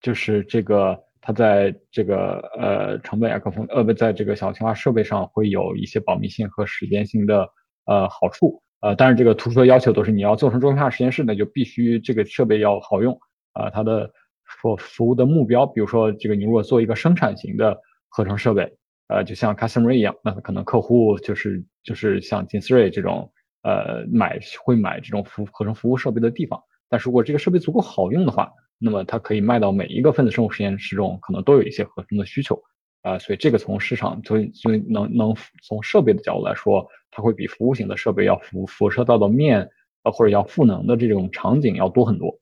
[0.00, 7.48] 就是这个它在这个呃成本啊各方呃不在这个小型化设备上会有一些保密性和时间性的
[7.86, 8.62] 呃好处。
[8.80, 13.18] 呃，但是这个突出的要求都是你要做成桌面化实验室，那就必须这个设备要好用
[13.52, 13.68] 啊。
[13.70, 14.08] 它的
[14.44, 17.76] 服服务的目标，比如说这个你如果做一个生产型的
[18.08, 18.77] 合成设备，
[19.08, 26.62] 呃，就像 customer 一样，那可能客户就是就是像金思瑞这种呃买会买这种服合成服务设备的地方。
[26.88, 32.62] 但如果这个设备足够好用的话，那么它可以卖到每一个分子生物实验室中，可能都有一些合成的需求。
[33.02, 39.70] 啊，所以这个从市场，所以所以能能从设备的角度来说，它会比服务型的设备要辐辐射到的面，
[40.02, 42.38] 呃或者要赋能的这种场景要多很多。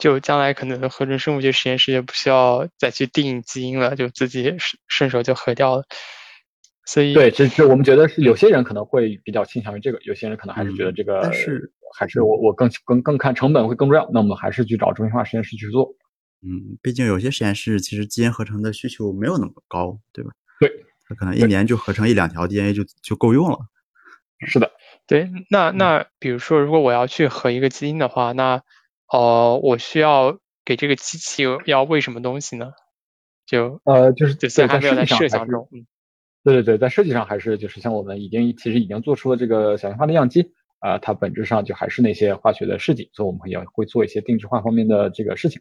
[0.00, 5.84] 就将来可能合成生物学实验室也不需要再去定基因了，就自己顺顺手就合掉了。
[6.86, 15.94] 所以对，这是我们觉得是有些人可能会比较倾向于这个，有些人可能还是觉得这个，但是还是我我更更更看成本会更重要，那我们还是去找中心化实验室去做。
[16.42, 20.30] 嗯，毕竟有些实验室其实基因合成的需求没有那么高，对吧？
[20.58, 20.68] 对，
[21.06, 23.58] 它可能一年就合成一两条 DNA 就就够用了。
[24.46, 24.72] 是的，
[25.06, 25.30] 对。
[25.50, 28.62] 那那比如说，如果我要去合一个基因的话，那
[29.10, 32.72] 哦，我需要给这个机器要喂什么东西呢？
[33.44, 35.68] 就呃，就是在还没有在设想中。
[36.44, 45.60] 对对对，在设计上还是就是像我们已经其实已经做出了这个小型化的样机啊，它本质上就还是那些化学的试剂，所以我们也会做一些定制化方面的这个事情。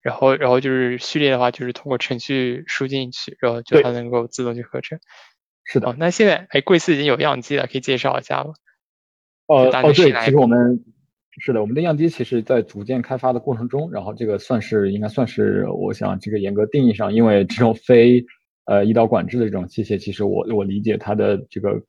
[0.00, 4.98] 然后，然后就是序列的话，就是通过程序输进去，然后就它能够自动去合成。
[5.64, 5.90] 是的。
[5.90, 8.54] 哦，那现在哎，贵司已经有样机了，可以介绍一下吗？
[9.46, 10.82] 哦哦，对，其实我们
[11.42, 18.22] 是的，我们的样机其实在逐渐开发的过程中，然后这个算是应该算是，我想这个严格定义上，因为这种非
[18.66, 21.80] 呃医疗管制的这种器械，其实我我理解它的这个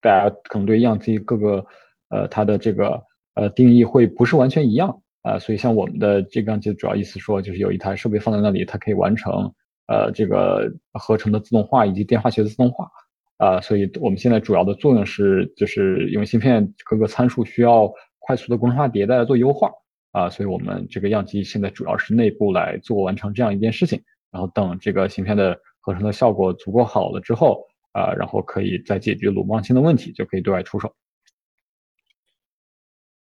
[0.00, 1.66] 大家可能对样机各个
[2.08, 3.02] 呃它的这个
[3.34, 5.02] 呃定义会不是完全一样。
[5.22, 9.52] 啊，所以像我们的这个就主要意思说，就是有一台设备放在那里，它可以完成
[9.86, 12.88] 呃这个合成的自动化以及电化学的自动化。
[13.36, 17.92] 啊，所以我们现在主要的作用是，就是因为芯片各个参数需要
[18.30, 19.72] 快速的工程化迭代来做优化。
[20.12, 30.96] 啊，所以我们这个样机现在主要是内部来做完成这样一件事情，然后等这个芯片的合成的效果足够好了之后，啊，然后可以再解决鲁棒芯的问题，就可以对外出手。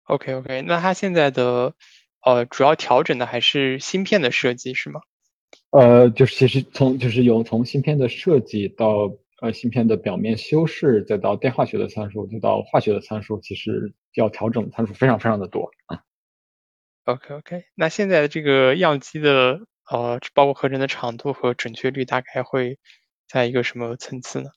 [0.06, 1.76] OK OK，那它现在的
[2.26, 5.02] 呃主要调整的还是芯片的设计是吗？
[5.70, 16.02] 呃，就是其实从就是有从芯片的设计到呃芯片的表面修饰，再到电化学的参数，再到化学的参数，其实要调整的参数非常非常的多啊。
[17.06, 22.78] OK OK，那现在的这个样机的呃包括合成的长度和准确率大概会
[23.28, 24.52] 在一个什么层次呢？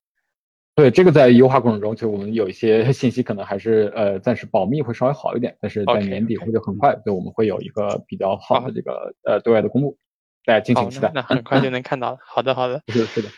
[0.77, 9.97] 对这个在优化过程中，就我们有一些信息可能还是呃暂时保密会稍微好一点，但是在年底或者很快，就我们会有一个比较好的这个呃对外的公布，
[10.44, 11.12] 大家敬请期待。
[11.14, 12.18] 那很快就能看到了。
[12.27, 12.83] 好的，好的。
[12.88, 13.29] 是 的是的。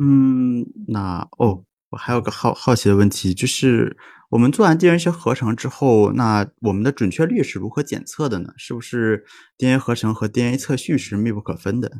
[0.00, 3.96] 嗯，那哦，我还有个好好奇的问题，就是
[4.30, 8.52] 我们做完 DNA 合成之后，那我们的准确率是如何检测的呢？
[8.56, 9.24] 是不是
[9.58, 11.90] DNA 合成和 DNA 测序是密不可分的？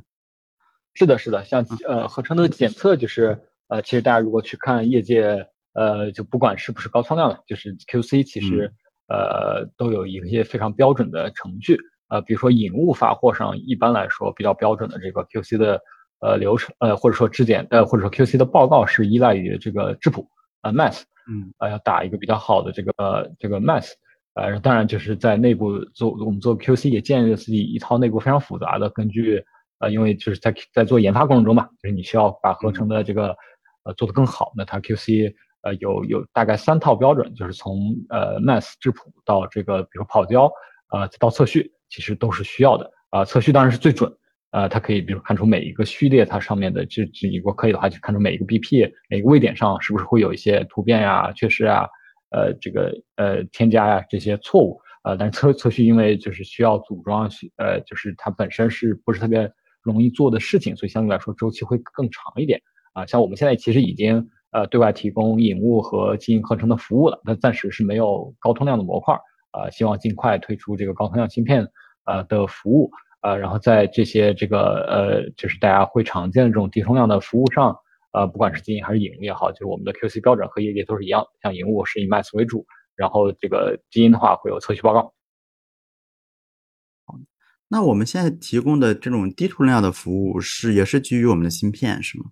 [0.94, 8.72] 是的，是的，像呃合成的检测就是呃，其实大家如果去看业界呃，就不管是不是高仓量的，就是 QC，其实
[9.08, 11.76] 呃都有一些非常标准的程序
[12.08, 15.80] 呃，比如说引物发货上，一般来说比较标准的这个 QC 的
[16.20, 20.28] 呃流程呃，或者说质检呃或者说 QC 的报告是依赖于这个质谱
[20.62, 23.92] 呃 mass，嗯呃要打一个比较好的这个这个 mass，
[24.34, 29.44] 呃当然就是在内部做我们做 QC 也建立了自己一套内部非常复杂的根据。
[29.80, 33.28] 呃，因为就是在在做研发过程中嘛，就是你需要把合成的这个
[33.84, 34.52] 呃做得更好。
[34.56, 40.50] 那它 QC 呃有有大概三套标准，就是从呃 mass 质谱到这个比如跑焦
[40.90, 42.90] 呃到测序，其实都是需要的。
[43.10, 44.12] 啊，测序当然是最准。
[44.50, 51.86] 呃，它可以比如看出每一个序列它上面的，就就如果可以的话，就看出每一个 BP 每个位点上是不是会有一些突变呀、缺失啊、
[52.30, 54.80] 呃这个呃添加呀这些错误。
[55.04, 59.50] 呃，但是测测序因为就是需要组装，呃就是它本身是不是特别。
[59.84, 62.60] 容易做的事情，所以相对来说周期会更长一点
[62.92, 63.06] 啊。
[63.06, 69.14] 像我们现在其实已经呃对外提供引物和基因合成的服务了，但暂时是没有高通量的模块
[69.52, 69.70] 啊。
[69.70, 71.66] 希望尽快推出这个高通量芯片
[72.04, 73.36] 呃的服务啊。
[73.36, 77.76] 然后在这些这个呃就是大家会常见的这种低通量的服务上，
[78.12, 85.12] 呃不管是基因还是引物也好，就是我们的 QC 标准和业界都是一样，像引物是以 mass 为主，然后这个基因的话会有测序报告。
[87.70, 92.24] 那我们现在提供的这种低通量的服务是也是基于我们的芯片是吗？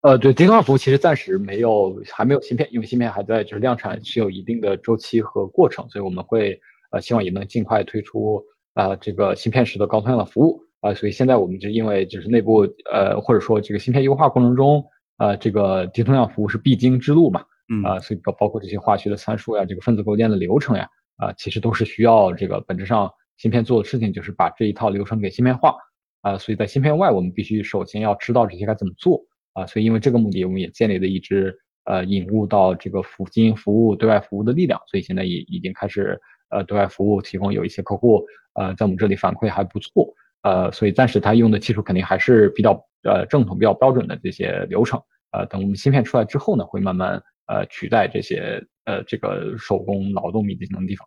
[0.00, 6.58] 呃，对，低通量服务其实暂时没有，还没有芯片，因为芯片还在就是量产是有一定的周期和过程，所以我们会
[6.90, 8.42] 呃希望也能尽快推出
[8.74, 10.60] 啊这个芯片式的高通量的服务。
[10.80, 14.82] 啊，所以现在我们就因为就是内部呃或者说这个芯片优化过程中
[15.18, 17.82] 呃这个低通量服务是必经之路嘛，嗯。
[17.82, 23.10] 啊，所以包包括这些化学的参数呀，这个分子构建的流程呀啊，其实都是需要这个本质上。
[23.36, 25.74] 芯片做的事情就是把这一套流程给芯片化。
[26.22, 29.20] 啊，所以在芯片外，我们必须首先要知道这些该怎么做。
[29.52, 31.54] 啊，所以因为这个目的，我们也建立了一支
[31.84, 36.18] 呃引入到这个服经营服务对外服务的力量，所以现在也已经开始
[36.50, 44.98] 呃对外服务提供有一些客户呃在我们这里反馈还不错呃，所以暂时他用的技术肯定还是比较呃正统、比较标准的这些流程
[45.32, 51.06] 呃，等我们芯片出来之后呢，会慢慢呃取代这些呃这个手工劳动密集型的地方。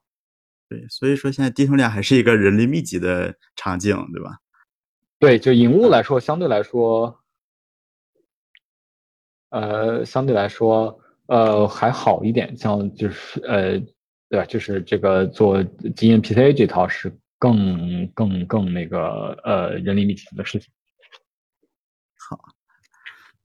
[0.70, 4.38] 对，所以说现在低通量还是一个人力密集的场景，对吧？
[5.20, 7.20] 对，就引物来说，相对来说，
[9.50, 12.56] 呃，相对来说，呃，还好一点。
[12.56, 13.82] 像就是呃，
[14.34, 14.46] 对吧？
[14.48, 15.64] 就是这个做
[15.96, 20.72] 基因 PCA 这套是更更更那个呃人力密集的事情。
[22.18, 22.40] 好，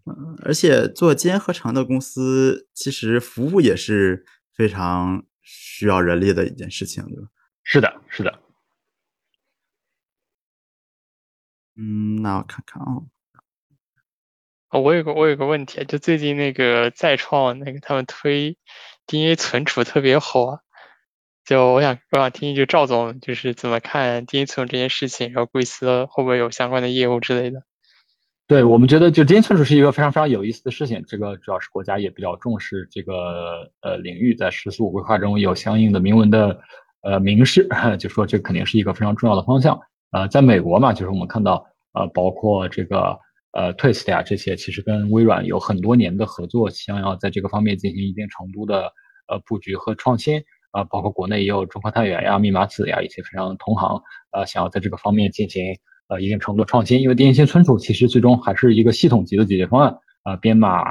[0.07, 4.24] 嗯，而且做基因合成的公司，其实服务也是
[4.55, 5.24] 非常。
[5.51, 7.28] 需要人力的一件事情，对吧？
[7.62, 8.39] 是的，是的。
[11.74, 13.01] 嗯，那我看看啊。
[14.68, 18.59] 哦，我有个我有个问题，就最近那个再创那个他们推
[19.07, 20.61] DNA 存储特别火啊，
[21.49, 27.62] 就我想我想听一句赵总就是怎么看 DNA 存储这件事情，然后贵司会不会有相关的业务之类的？
[28.46, 31.03] 对我们觉得，就 DNA 存储是一个非常非常有意思的事情。
[31.09, 36.61] 这个主要是国家也比较重视这个呃领域，在“十四五”规划中有相应的明文的
[37.01, 37.66] 呃明示，
[37.99, 39.80] 就说这肯定是一个非常重要的方向。
[40.11, 43.18] 呃，在美国嘛，就是我们看到呃，包括这个
[43.53, 48.92] 呃 Twist 呀这些，其实跟微软有很多年的合作，想要在这个方面进行一定程度的
[49.28, 50.44] 呃布局和创新。
[50.70, 54.00] 啊，包括国内也有中科太原呀、密码子呀一些非常同行，
[54.32, 55.74] 呃，想要在这个方面进行。
[56.10, 60.82] 呃，一定程度的创新，因为电信存储其实最终还是一个系统级的解决方案啊，编码、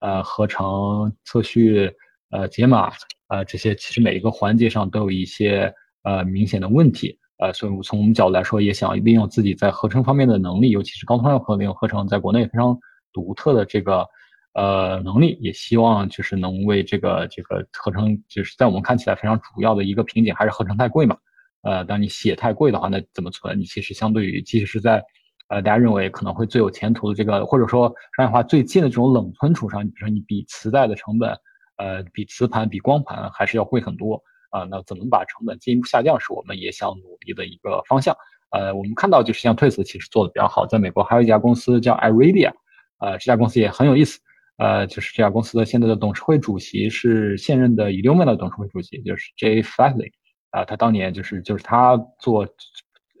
[0.00, 1.92] 呃合成、测序、
[2.30, 2.90] 呃解码，
[3.28, 5.70] 呃这些其实每一个环节上都有一些
[6.02, 12.74] 呃明显的问题，呃，所以我从我们角度来说，也想利用自己在合成方面的能力，尤其是高通量合成合成在国内非常
[13.12, 14.08] 独特的这个
[14.54, 21.16] 呃能力，也希望就是能为这个这个合成，就是在我们看起来非常主要的一个瓶颈，还是合成太贵嘛。
[21.62, 23.58] 呃，当你写太贵的话，那怎么存？
[23.58, 25.02] 你其实相对于，即使是在，
[25.48, 31.30] 呃，大家认为可能会最有前途的这个，或者说商业化最近的这种冷存储上，你比如说你比磁带的成本，
[31.78, 34.64] 呃，比磁盘、比光盘还是要贵很多啊。
[34.70, 38.14] 那怎么把成本进一步下降，是我们也想努力的一个方向。
[38.50, 42.52] 呃，我们看到就是像 Twist 其实做的比较好，在美国还有一家公司叫 Iridia，
[42.98, 44.20] 呃，这家公司也很有意思。
[44.56, 50.10] 呃，就是这家公司的现在的董事会主席是现任的 Illumina 的董事会主席，就是 Jay Flatley。
[50.50, 52.46] 啊，他当年就是就是他做，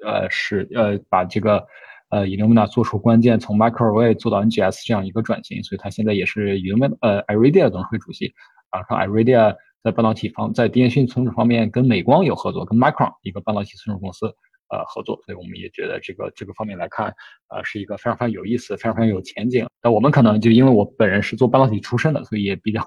[0.04, 1.66] 呃，是呃把这个
[2.10, 8.32] 呃 Illumina 做出关键，从 Microarray 做到 NGS 这样一个转型，所以他现在也是 Illumina 呃 Iridia 董事会主席。
[8.70, 14.34] 啊，说 Iridia 在半导体方在电讯存储方面跟美光有合作，跟 Micron 一个半导体存储公司
[14.70, 17.14] 呃合作，所以我们也觉得这个这个方面来看，
[17.48, 19.66] 呃是一个非常非常有意思、非常非常有前景。
[19.82, 22.82] 那我们可能就因为我本人是做半导体出身的，所以也比较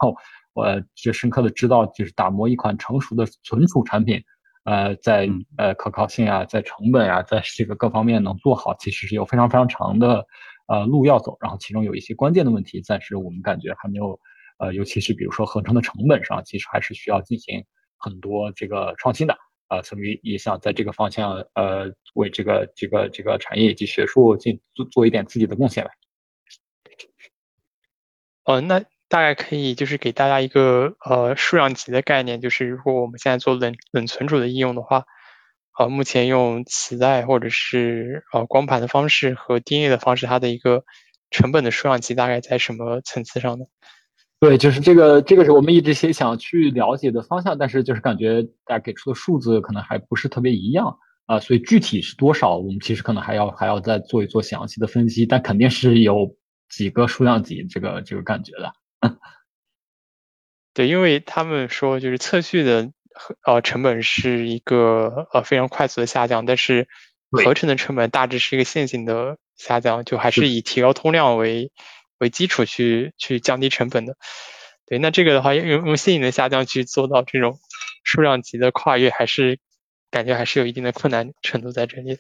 [0.54, 4.22] 我就深刻的知道，就是打磨一款成熟的存储产品。
[4.64, 10.26] 呃，在呃可靠性啊，在成本啊，在这个各方面能做好，其实是有非常非常长的
[10.68, 11.38] 呃路要走。
[11.40, 14.20] 然后其中有一些关键的问题，暂时我们感觉还没有，
[14.58, 17.64] 呃，尤其是比如说合成的成本上，其实还是需要进行
[17.98, 19.38] 很多这个创新的。
[19.68, 25.92] 啊，所以也想在这个方向，呃，为这个这个这个产业以及学术进做做一点自己的贡献来。
[28.44, 28.84] 哦，那。
[29.10, 35.06] 大概可以就是给大家一个呃数量级的概念，就是如果我们现在做冷冷存储的应用的话，
[35.80, 40.84] 呃，目前用磁带或者是呃光盘的方式和 DNA 的方式，它的一个
[41.32, 43.64] 成本的数量级大概在什么层次上呢？
[44.40, 56.36] 对，就是这个这个是我们一直想想去了解的方向，但是就是感觉大家给出的数字可能还不是特别一样啊，所以具体是多少，我们其实可能还要还要再做一做详细的分析，但肯定是有
[56.70, 58.74] 几个数量级这个这个感觉的。
[60.76, 62.92] 对，因为他们说就是测序的
[63.44, 66.88] 呃成本是一个呃非常快速的下降，但是
[67.32, 71.72] 合成的成本大致是一个线性的下降，就还是以提高通量为
[72.20, 74.16] 为基础去去降低成本的。
[74.86, 77.60] 对，那这个的话用用性的下降去做到这种
[78.04, 79.60] 数量级的跨越，还是
[80.10, 82.18] 感觉还是有一定的困难程度在这里。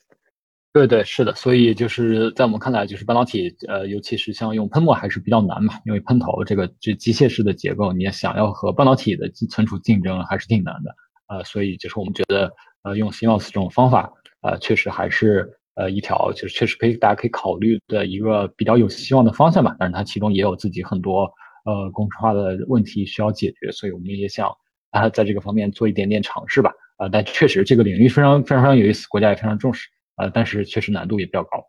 [0.73, 10.95] 对对是的，所以就是在我们看来，就是半导体，呃，尤其是像用喷墨还是比较难嘛，因为喷头这个这机械式的结构，你想要和半导体的存储竞争还是挺难的，
[11.29, 12.51] 呃，所以就是我们觉得，
[12.83, 21.32] 呃，用 CMOS 这种方法，呃，确实还是呃一条就是确实可以大家可以考虑的一个比较有希望的方向吧，但是它其中也有自己很多
[21.65, 24.49] 呃工程化的问题需要解决，所以我们也想
[24.91, 29.88] 啊在这个方面做一点点尝试吧，啊，但确实这个领域非常非常非常有意思，国家也非常重视。
[30.17, 31.63] 呃，但是确实难度也比较高。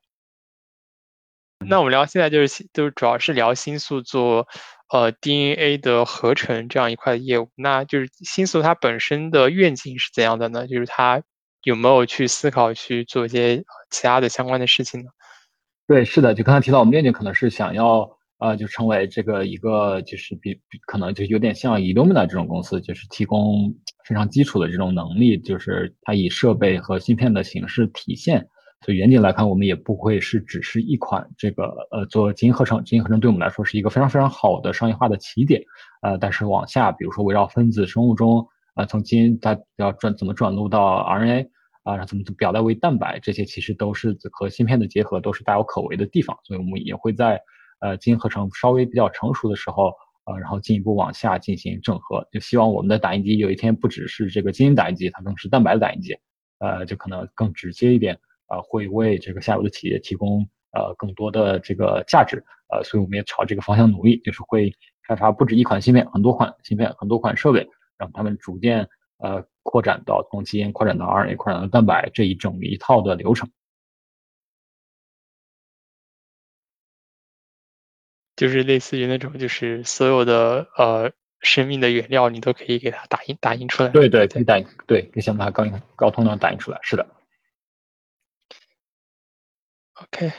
[1.67, 4.49] 那我们聊现在就是就是主要是聊新素做
[4.91, 7.51] 呃 DNA 的合成这样一块业务。
[7.57, 10.67] 那就是新素它本身的愿景是怎样的呢？
[10.67, 11.23] 就是它
[11.63, 15.11] 有没有去思考去做一些其他的相关的事情呢？
[15.87, 23.75] 对，是的，就刚才提到我们愿景可能是想要呃就成为这个一个就是比比可能就有点像 Illumina 这种公司，就是提供。
[24.05, 28.49] 非常基础的这种能力，就是它以设备和芯片的形式体现。
[28.81, 32.83] 所以远景来看，我们也不会是只是一款这个呃做基因合成。
[32.85, 35.61] 基因合成对我们来说是一个非常非常好的商业化的起点。
[36.01, 38.49] 呃，但是往下，比如说围绕分子生物钟
[38.79, 41.49] 啊，从基因它要转怎么转录到 RNA
[41.83, 46.39] 啊，然后怎么表达为蛋白，这些其实都是和芯片的结合，都是大有可为的地方。
[46.45, 47.41] 所以我们也会在
[47.81, 49.93] 呃基因合成稍微比较成熟的时候。
[50.31, 56.14] 呃，然后进一步往下进行整合，就希望我们的打印机有一天不只是这个基因打印机，它更是蛋白的打印机，
[56.59, 58.14] 呃，就可能更直接一点，
[58.49, 64.70] 呃，会为这个下游的企业提供呃更多的这个价值，呃，所以我们也朝这个方向努力，就是会
[65.09, 67.66] 开发不止一款芯片，很多款芯片，很多款设备，
[67.99, 68.89] 让他们逐渐
[69.19, 73.51] 呃扩展到从基因扩展到 RNA 扩展到蛋白这一整一套的流程。
[78.37, 83.89] 就是类似于那种，就是所有的呃生命的原料，你都可以给它打印打印出来。
[83.89, 85.65] 对对，可以打印，对，可以先把它高
[85.97, 86.79] 高通量打印出来。
[86.83, 87.05] 是的。
[89.95, 90.33] OK。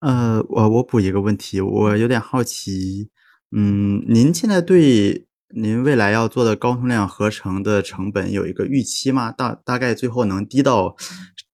[0.00, 3.10] 呃，我我补一个问题，我有点好奇，
[3.50, 9.32] 嗯，您现在对您未来要做的高通量合成的成本有一个预期吗？
[9.32, 10.94] 大大概最后能低到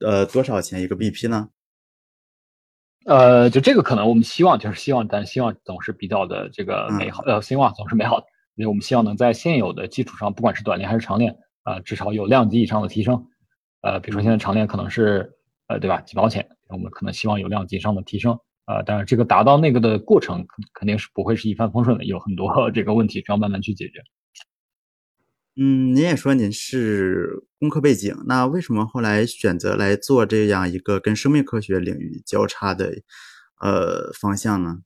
[0.05, 1.51] 呃多少钱一个 BP 呢？
[3.07, 8.27] 呃，就这个可能我们希望就是希望，但希望总是比较的这个美好，呃，希望总是美好的。
[8.57, 13.27] 因为我们希望能在现有的基础上，不管是短链还是长链，啊，至少有量级以上的提升。
[13.83, 15.33] 呃，比如说现在长链可能是，
[15.69, 18.39] 呃，对吧，几毛钱，我们可能希望有量级以上的提升。
[18.65, 24.03] 啊，当然这个达到那个的过程肯定是不会是一帆风顺的，有很多 这个问题需要慢慢去解决。
[25.57, 32.93] 嗯，您也说您是工科背景，那为什么后来选择来做这样一个跟生命科学领域交叉的
[33.61, 34.79] 呃方向呢？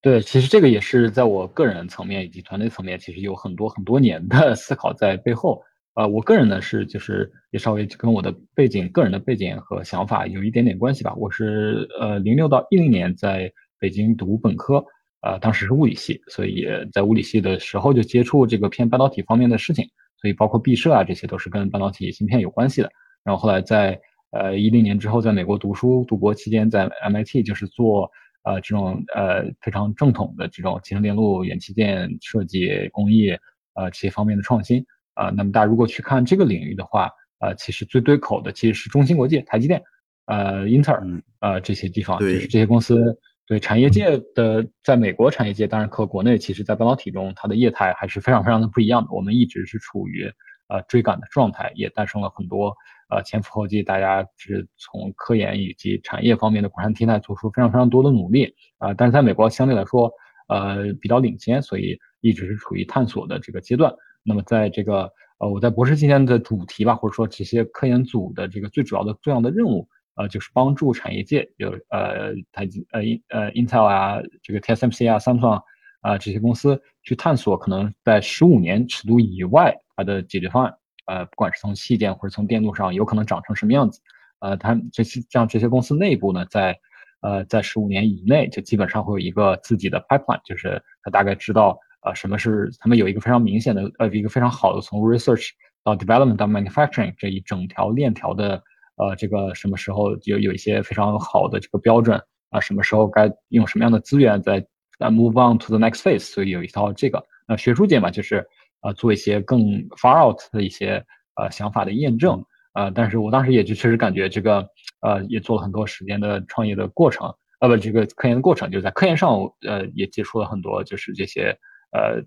[0.00, 5.62] 对，其实这个也是在我个人层面以及团队层面，其实有很多很多年的思考在背后。
[5.94, 11.14] 呃，我个人呢是就是也稍微跟我的背景、个人的背景和想法有一点点关系吧。
[11.16, 14.84] 我是呃零六到一零年在北京读本科。
[15.24, 19.86] 呃，当时是物理系，所以在物理系的时候就接触这个偏半导体方面的事情，
[20.20, 22.90] 所以包括毕设啊，这些都是跟半导体芯片有关系的。
[23.22, 24.00] 然后后来在
[24.32, 28.10] 呃一零年之后，在美国读书读博期间，在 MIT 就是做
[28.42, 33.30] 呃这种呃非常正统的这种集成电路、元器件设计工艺
[33.74, 34.84] 呃这些方面的创新
[35.14, 35.30] 啊。
[35.30, 37.10] 那么大家如果去看这个领域的话，
[37.40, 39.82] 呃，其实最对口的其实是中芯国际、台积电、
[40.26, 41.04] 呃英特尔
[41.40, 43.18] 呃这些地方，就是这些公司。
[43.44, 49.08] 对产业界的，在美国产业界，当然和国内其实，在半导体中，它的业态还是非常非常的不一样的。
[49.10, 50.32] 我们一直是处于
[50.68, 52.72] 呃追赶的状态，也诞生了很多
[53.10, 58.94] 呃前赴后继，大家是从科研以及产业方面的国产替代做出非常非常多的努力啊。
[58.94, 60.10] 但是在美国相对来说，
[60.48, 63.92] 呃比较领先，所以一直是处于探索的这个阶段。
[64.22, 69.88] 那么在这个呃我在博士期间的主题吧，或者说这些科研组的这个最主要的重要的任务。
[70.14, 73.00] 呃，就是帮助产业界，有呃台积呃
[73.30, 75.62] 呃 Intel 啊，这个 TSMC 啊，Samsung
[76.02, 80.74] 啊这些公司去探索可能在十五年尺度以外它的解决方案，
[81.06, 84.02] 呃，不管是从器件或者从电路上，有可能长成什么样子，
[84.40, 86.78] 呃，它这些像这些公司内部呢，在
[87.22, 95.48] 呃在十五年以内就基本上会有一个自己的 pipeline，就是他大概知道啊什么是他们有一个非常明显的呃一个非常好的从 research
[95.82, 98.62] 到 development 到 manufacturing 这一整条链条的。
[98.96, 102.60] 呃，这个什么时候有有一些非常好的这个标准啊？
[102.60, 104.64] 什么时候该用什么样的资源在
[104.98, 106.20] 呃 move on to the next phase？
[106.20, 107.24] 所以有一套这个。
[107.48, 108.46] 那学术界嘛，就是
[108.82, 109.60] 呃做一些更
[109.96, 111.02] far out 的一些
[111.36, 112.44] 呃想法的验证
[112.74, 114.68] 呃，但是我当时也就确实感觉这个
[115.00, 121.58] 呃也做了很多时间的创业的过程呃不这个科研的过程，就在科研上呃也接触了很多就是这些
[121.92, 122.22] 呃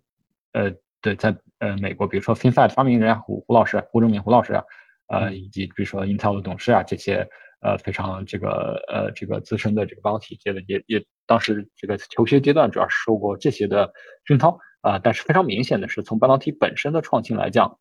[0.53, 4.63] 呃对在呃美国，比如说 FinFET 发明人啊胡胡老师胡正明胡老师啊。
[5.07, 7.29] 呃，以及比如说 Intel 的董事啊，这些
[7.61, 13.93] 呃非常这个呃这个资深的这个半导体界的，也也当时这个求学阶段主要是受过这些的
[14.25, 14.97] 熏陶啊。
[14.97, 17.77] 但是非常明显的是，从半导体本身的创新来讲，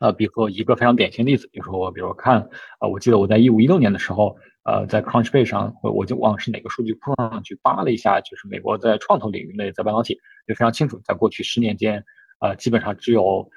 [0.00, 2.48] 呃，比如说一个非常典型例子，比如说我比如看
[2.80, 10.14] 啊，我记得我在一五一六年的时候，呃，在 Crunchbase 上，我我就忘了是哪个数据库上去扒了一下，就是美国在创投领域内在半导体
[10.46, 12.04] 就非常清楚，在过去十年间，
[12.40, 13.50] 呃，基本上只有。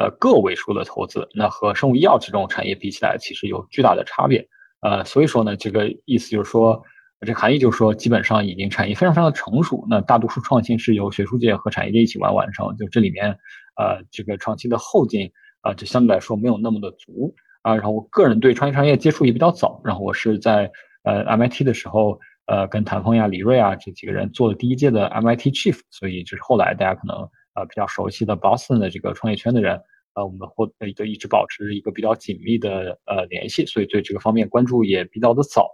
[0.00, 4.48] 呃，个位数的投资，那和生物医药这种产业比起来，其实有巨大的差别。
[4.78, 6.80] 呃，所以说呢，这个意思就是说，
[7.26, 9.84] 这含义就是说，基本上已经产业非常非常的成熟。
[9.90, 12.76] 那大多数创新是由学术界和产业界一起完完成。
[12.76, 13.36] 就这里面，
[13.74, 15.28] 呃，这个创新的后劲
[15.62, 17.34] 啊，就相对来说没有那么的足
[17.68, 17.74] 啊。
[17.74, 20.70] 然后我个人对创新创业接触也比较早，然后我是在
[21.04, 27.28] 呃 MIT 的时候，呃，跟谭峰呀、李锐啊这几个人做了第一届的 MIT Chief，所以就是后来大家可能。
[27.54, 29.80] 呃，比较熟悉的 Boston 的这个创业圈的人，
[30.14, 35.68] 呃，我们或一个一直保持一个比较紧密的呃联系，所以对这个方面关注也比较的早。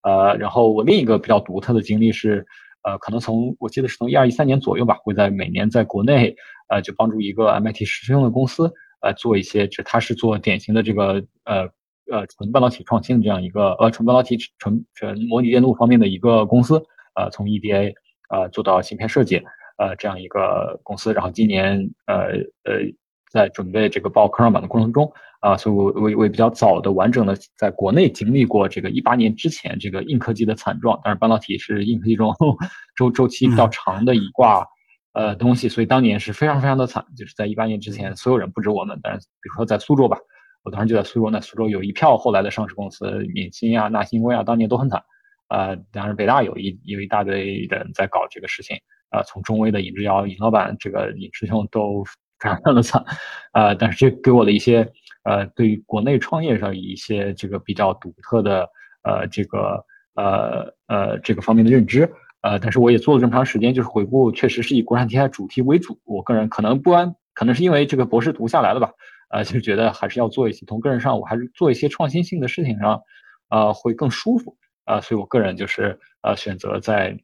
[0.00, 2.46] 呃，然后我另一个比较独特的经历是，
[2.82, 6.34] 呃，可能从我记得是从一二一三年左右吧，会在每年在国内，
[6.70, 11.62] 呃，就帮助一个 MIT 实习生的公司，呃，做一些，就他是做典型的这个呃
[12.10, 16.82] 呃纯半导体创新的这样一个呃纯半导体纯纯模拟电路方面的一个公司，
[17.14, 17.94] 呃，从 EDA
[18.30, 19.42] 呃做到芯片设计。
[19.80, 22.30] 呃，这样一个公司，然后今年呃
[22.64, 22.82] 呃
[23.30, 32.34] 在准备这个报科创板的过程中啊，所以我我我也比较早的完整的在国内经历过这个一八年之前这个硬科技的惨状，但是半导体是硬科技中
[32.98, 34.66] 周周期比较长的一挂
[35.12, 40.18] 呃东西，所以当年是非常非常的惨，就是在一八年之前，所有人不止我们，但是比如说在苏州吧，
[40.62, 45.02] 我当时就在苏州，那苏州有一票后来的上市公司，闽新啊、纳新威啊，当年都很惨。
[45.48, 48.76] 呃，当然北大有一有一大堆人在搞这个事情，
[49.10, 53.02] 呃，从中威的尹志尧尹老板，这个尹师兄都非常的惨，
[53.52, 54.86] 呃，但是这给我的一些
[55.24, 58.68] 呃，对于国内创业上一些这个比较独特的
[59.02, 59.82] 呃这个
[60.14, 65.98] 呃呃这个方面的认知，呃，但是我也做了这么长时间，就是回顾，确实是以国产题材主题为主。
[66.04, 68.92] 我个人可能不安，可能是因为这个博士读下来了吧，
[69.30, 73.02] 呃，就觉得还是要做一些从个人上，我还是做一些创新性的事情上，
[73.50, 74.56] 呃，会更舒服。
[74.84, 77.18] 呃，所以我个人就是呃选择在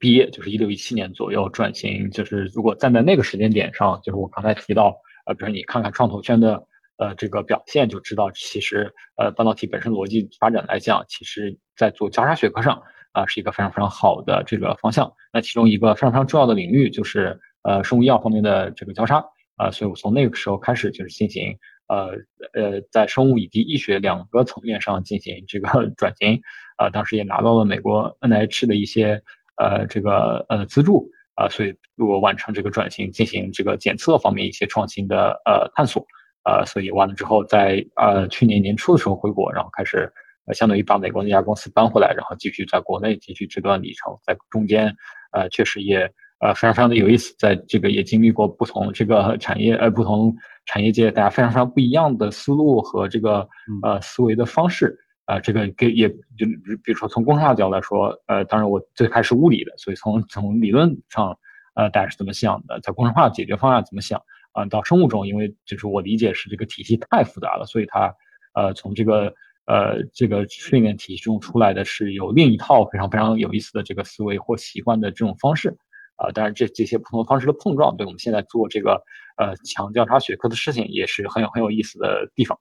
[0.00, 2.10] 毕业，就是一六一七年左右转型。
[2.10, 6.66] 就是如果站在那个时间点上，就是我刚才提到，呃，比如你看看创投圈的
[6.98, 12.82] 呃这个表现，就知道其实呃半导体本身逻辑发展来讲，其实在做交叉学科上
[13.16, 15.10] 啊是一个非常非常好的这个方向。
[15.32, 19.24] 那其中一个非常非常重要的领域就是呃生物医药方面的这个交叉
[19.56, 21.56] 啊，所以我从那个时候开始就是进行。
[21.88, 22.10] 呃
[22.52, 26.40] 呃，在生物以及医学两个层面上进行这个 转型，
[26.78, 29.22] 啊，当时也拿到了美国 NIH 的一些
[29.56, 36.04] 呃这个呃资助，啊，所以我完成这个转型，进行这个检测方面一些创新的呃探索，
[36.44, 40.12] 呃，所以完了之后，在呃去年年初的时候回国，然后开始
[40.46, 44.94] 呃相当于把美国那家公司搬回来，然后继续在国内继续这段里程，在中间
[45.32, 46.10] 呃确实也。
[46.38, 50.36] 呃，非常非常的有意思，在这个也经历过不同这个产业呃不同
[50.66, 53.48] 产业界大家非常非常不一样的思路和这个
[53.82, 54.94] 呃思维的方式
[55.24, 56.44] 啊，这个给也就
[56.84, 61.34] 比如说从工程化角度来说，呃，当然我最开始物理的，所以从从理论上
[61.74, 64.20] 呃大家是怎么想的，在工程化解决方案怎么想
[64.52, 68.14] 啊，到生物中，因为就是我理解是这个体系太复杂了，所以它
[68.52, 69.32] 呃从这个
[69.66, 75.76] 呃这个训练体系中出来的是有另一套非常非常有意思的这个思维或习惯的这种方式。
[76.18, 79.02] 啊，当然，这这些不同方式的碰撞，对我们现在做这个
[79.36, 82.58] 呃强交叉学科的事情，也是很有很有意思的地方。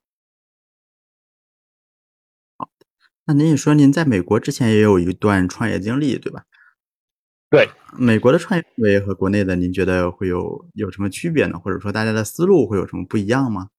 [2.57, 2.67] 好，
[3.25, 6.43] 那您也说您在美国之前也有一段创业经历，对吧？
[7.49, 11.57] 对，美国的创业思维和国内的，您觉得会有有什么区别呢？
[11.57, 13.69] 或者说大家的思路会有什么不一样吗？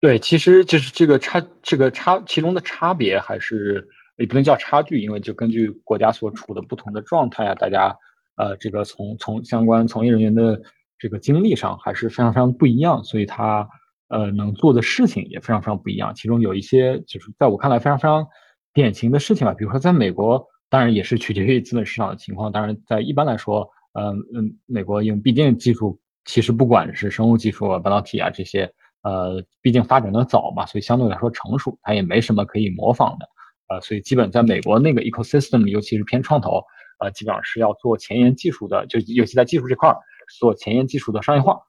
[0.00, 3.86] 对，其实就是这个差，这个差其中的差别，还是
[4.16, 7.96] 也不能叫差距，因为就根据国家所处的不同的状态啊，大家。
[8.38, 10.60] 呃，这个从从相关从业人员的
[10.98, 13.66] 这个经历上还是非常非常不一样，所以他
[14.08, 16.14] 呃能做的事情也非常非常不一样。
[16.14, 18.26] 其中有一些就是在我看来非常非常
[18.74, 22.52] 典型的事情吧，比如说在美国，当然也是取决于资本市场的情况。
[22.52, 28.70] 当然，在一般来说，嗯嗯，美国因为毕竟技术其实不管是生物技术啊、半导体啊这些，
[29.06, 33.28] 呃，毕竟发展的早嘛，所以相对来说成熟，它也没什么可以模仿的。
[33.68, 36.60] 呃，所以基本在美国那个 ecosystem，尤其是偏创投。
[36.98, 39.96] 呃，基本上是要做前沿技术的，就尤其在技术这块儿
[40.40, 41.60] 做前沿技术的商业化，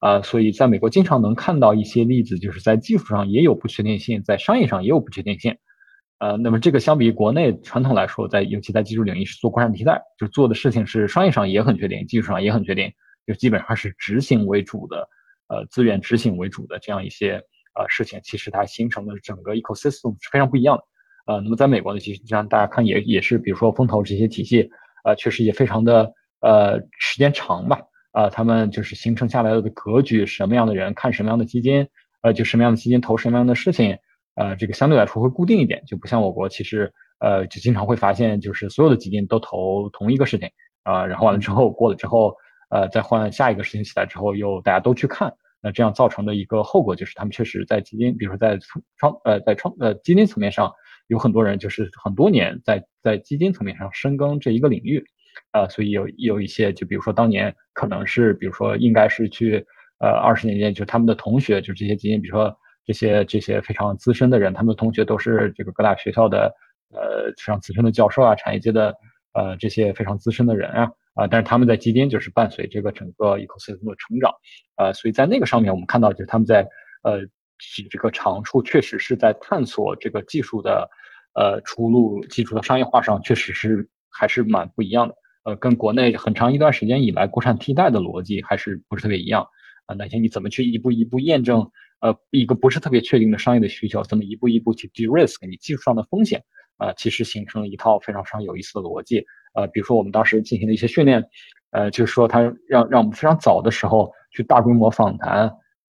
[0.00, 5.56] 呃，所以在美国经常能看到一些例子，就是在技术上也有不确定性，在商业上也有不确定性，
[6.20, 12.92] 呃，那么这个相比国内传统来说，在尤其在技术领域是做国产替代，就做的事情是商业上也很确定，技术上也很确定，
[13.26, 15.08] 就基本上是执行为主的，
[15.48, 17.42] 呃，资源执行为主的这样一些
[17.74, 20.84] 呃事情，其实它形成的整个 ecosystem 是非常不一样的。
[21.26, 24.70] 呃，那么在美国呢，其实让大家看也也是，比如说风投这些体系，
[25.04, 27.80] 呃，确实也非常的呃时间长吧，
[28.12, 31.88] 啊，他们就是形成下来的格局，什么样的人看什么样的基金，
[32.22, 33.98] 呃，就什么样的基金投什么样的事情，
[34.36, 40.48] 呃，这个相对来说会固定一点，就不像我国，其实呃就经常会发现，就是所有的基金都投同一个事情，
[40.84, 42.36] 啊，然后完了之后过了之后，
[42.68, 48.58] 呃，再换下一个事情起来之后，又大家都去看，那这样造成的一个后果就是他们确实在基金，比如说在
[48.96, 50.72] 创呃在创呃基金层面上。
[51.08, 55.04] 有很多人就是很多年在在基金层面上深耕这一个领域，
[55.52, 59.64] 啊，所以有有一些就比如说当年可能是比如说应该是去
[60.00, 62.52] 呃二十年间就他们的同学就这些基金，比如说
[62.84, 66.52] 这些这些非常资深的人，他们的同学都是这个各大学校的
[66.90, 68.92] 呃非常资深的教授啊，产业界的
[69.32, 74.32] 呃这些非常资深的人啊啊，但是他们在基金就是伴随这个整个 ecosystem 的成长，
[74.76, 76.60] 呃，所以在那个上面我们看到就是他们在
[77.02, 77.26] 呃。
[77.90, 80.90] 这个长处确实是在探索这个技术的，
[81.32, 85.14] 呃，出路，技术的商业化上确实是还是蛮不一样的，
[85.44, 89.42] 呃，跟国内很长一段时间以来国产替代的逻辑还是不是特别一样
[89.86, 89.94] 啊？
[89.94, 96.44] 那些你怎么去一步一步验证，呃，一个不是特别确定的商业的需求，怎么一步一步去 de-risk 你技术上的风险
[96.76, 96.92] 啊？
[96.92, 99.24] 其实形成了一套非常非常有意思的逻辑，
[99.56, 101.24] 呃，比如说我们当时进行的一些训练，
[101.72, 105.50] 呃，就是说他让让我们非常早的时候去大规模访谈。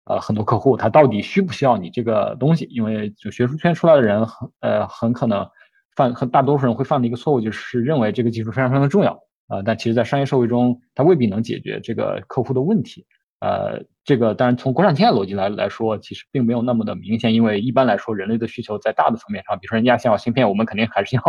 [0.05, 2.65] 呃很多客户他到底需不需要你这个东西？
[2.71, 5.47] 因为就学术圈出来的人很呃很可能
[5.95, 9.13] 犯很大多数人会犯的一个错误就是认为这个技术非常非常的重要
[9.47, 13.05] 啊，但其实在商业社会中它未必能解决这个客户的问题。
[13.41, 21.21] 呃，这个当然从国产替代逻辑来来说，其实并没有那么的明显，因为一般来说人类的需求在大的层面上，比如说人家想要芯片，我们肯定还是要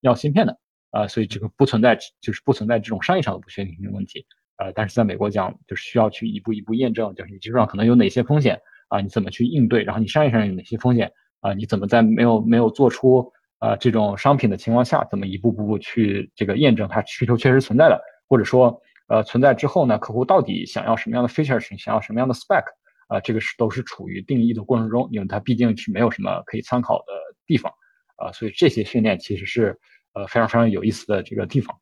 [0.00, 0.58] 要芯片的
[0.96, 4.24] 啊，所以这个不存在就是不存在这种商业上的不确定性问题。
[4.56, 18.80] 呃，但是在美国讲，就是需要去一步一步验证，就是你技术上可能有哪些风险啊，你怎么去应对，然后你商业上有哪些风险啊，你怎么在没有没有做出呃这种商品的情况下，怎么一步步去这个验证它需求确实存在的，或者说。
[19.08, 22.64] 呃，存在之后呢，客户到底想要什么样的 feature，想要什么样的 spec，
[23.06, 27.12] 啊，这个是都是处于定义的过程中，因为它毕竟是没有什么可以参考的
[27.46, 27.72] 地方，
[28.16, 29.78] 啊，所以这些训练其实是
[30.16, 31.78] 呃非常非常有意思的这个地方。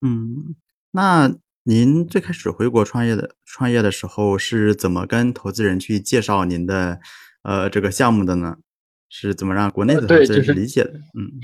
[0.00, 0.54] 嗯，
[0.90, 7.00] 那您最开始回国创业的创业的时候是怎么跟投资人去介绍您的
[7.42, 8.58] 呃这个项目的呢？
[9.08, 10.92] 是怎么让国内的投资人理解的？
[11.18, 11.40] 嗯。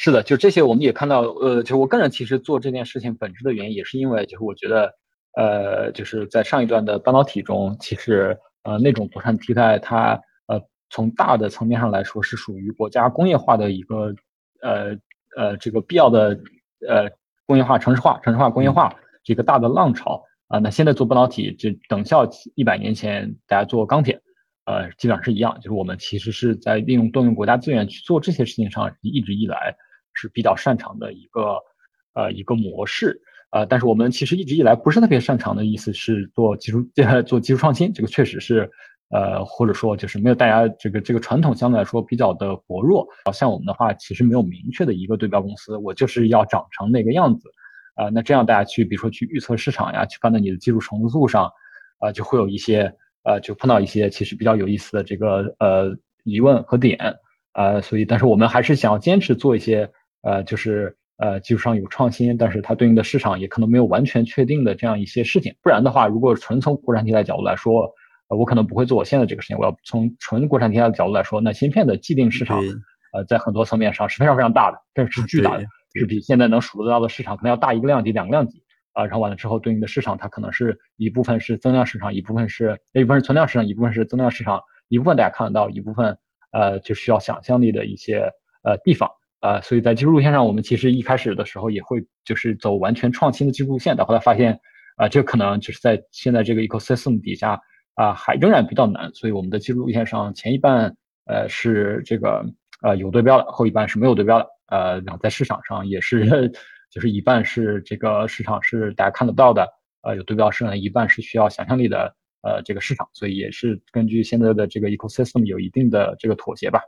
[0.00, 4.94] 是的，就这些，我们也看到，呃，就我个人其实做这件事情本质的原因，也是因为，就是我觉得，
[5.36, 10.12] 呃，就是在上一段的半导体中，其实，呃，那种国产替代，它，
[10.46, 14.14] 呃，从大的层面上来说，是属于国家工业化的一个，
[14.62, 14.96] 呃，
[15.36, 16.38] 呃，这个必要的，
[16.88, 17.10] 呃，
[17.46, 20.58] 工业化、城市化、城市化、工业化这个大的浪潮啊。
[20.58, 24.20] 那现在做半导体，这等效一百年前大家做钢铁，
[24.64, 29.76] 呃，基本上是一样，就是我们其实是在利用动用国家资源去做这些事情上，一直以来。
[30.20, 31.58] 是比较擅长的一个
[32.12, 36.82] 呃一个模式呃，但是我们其实一直以来不是特别擅长的意思是做技术
[37.24, 38.68] 做技术创新，这个确实是
[39.10, 43.06] 呃或者说就是没有大家这个这个传统相对来说比较的薄弱。
[43.32, 47.48] 像我们的话，其实没有明确的一个对标公司，我就是要长成那个样子
[47.94, 48.08] 啊。
[48.08, 51.50] 那这样大家去比如说去预测市场呀，去判断你的技术成熟度上
[51.98, 52.92] 啊，就会有一些
[53.24, 56.98] 呃就碰到一些其实比较有意思的这个呃疑问和点
[57.52, 57.80] 啊。
[57.80, 59.90] 所以，但是我们还是想要坚持做一些。
[60.22, 65.54] 呃，就是呃，技术上有创新，但是它对应的市场也可能没有完全确定的这样一些事情。
[65.62, 67.88] 不然的话，如果纯从国产替代角度来说，
[68.28, 69.56] 呃，我可能不会做我现在这个事情。
[69.58, 72.60] 我要从纯国产替代的角度来说，那芯片的既定市场，
[73.12, 75.64] 呃，在很多层面上是非常非常大的，这是巨大的，
[75.94, 78.62] 是比现在能数得到的市场可能要大一个量级、两个量级
[78.92, 79.04] 啊。
[79.04, 86.18] 然后完了之后，对应的市场它可能是一部分是增量市场，一部分是一部分是存量市场，一部分是增量市场，一部分大家看得到，一部分
[86.52, 88.30] 呃就需要想象力的一些
[88.62, 89.10] 呃地方。
[89.40, 94.58] 呃，所以在技术路线上，我们其实一开始的时候也会就是走完全创新的技术路线的，后来发现
[94.96, 97.60] 啊，这可能就是在现在这个 ecosystem 底下
[97.98, 99.12] 啊，还仍然比较难。
[99.12, 100.94] 所以我们的技术路线上，前一半
[101.26, 102.44] 呃是这个
[102.80, 104.46] 呃有对标的，后一半是没有对标的。
[104.68, 106.52] 呃，然后在市场上也是
[106.92, 109.66] 就是一半是这个市场是大家看得到的，
[110.02, 116.80] 呃有对标市场，一半是需要想象力的呃这个市场，所以也是根据现在的这个 ecosystem 有一定的这个妥协吧。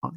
[0.00, 0.16] 好的。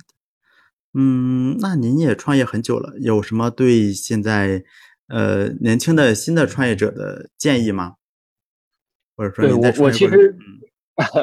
[0.93, 4.63] 嗯，那您也创业很久了，有什么对现在
[5.07, 7.95] 呃年轻的新的创业者的建议吗？
[9.21, 10.35] 或者说，对我我其实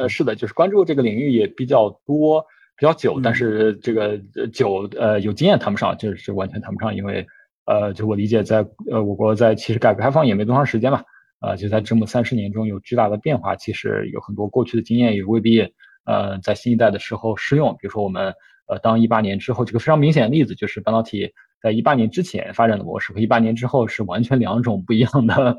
[0.08, 2.40] 是的，就是关注这个领域也比较多，
[2.76, 4.16] 比较久，但是这个
[4.52, 7.26] 久呃有经验谈不上，就是完全谈不上，因为
[7.66, 11.02] 呃就我理解，在呃我国在其实改革开放也没多长时间嘛，
[11.40, 15.60] 呃就在这么三十年中有巨大的变化，其实有很多过去的经验也未必
[16.04, 18.32] 呃在新一代的时候适用，比如说我们。
[18.70, 21.32] 呃，当一八年之后，这个非常明显的例子就是半导体
[21.62, 25.56] 在一八年之前发展的模式和一八年之后是完全两种不一样的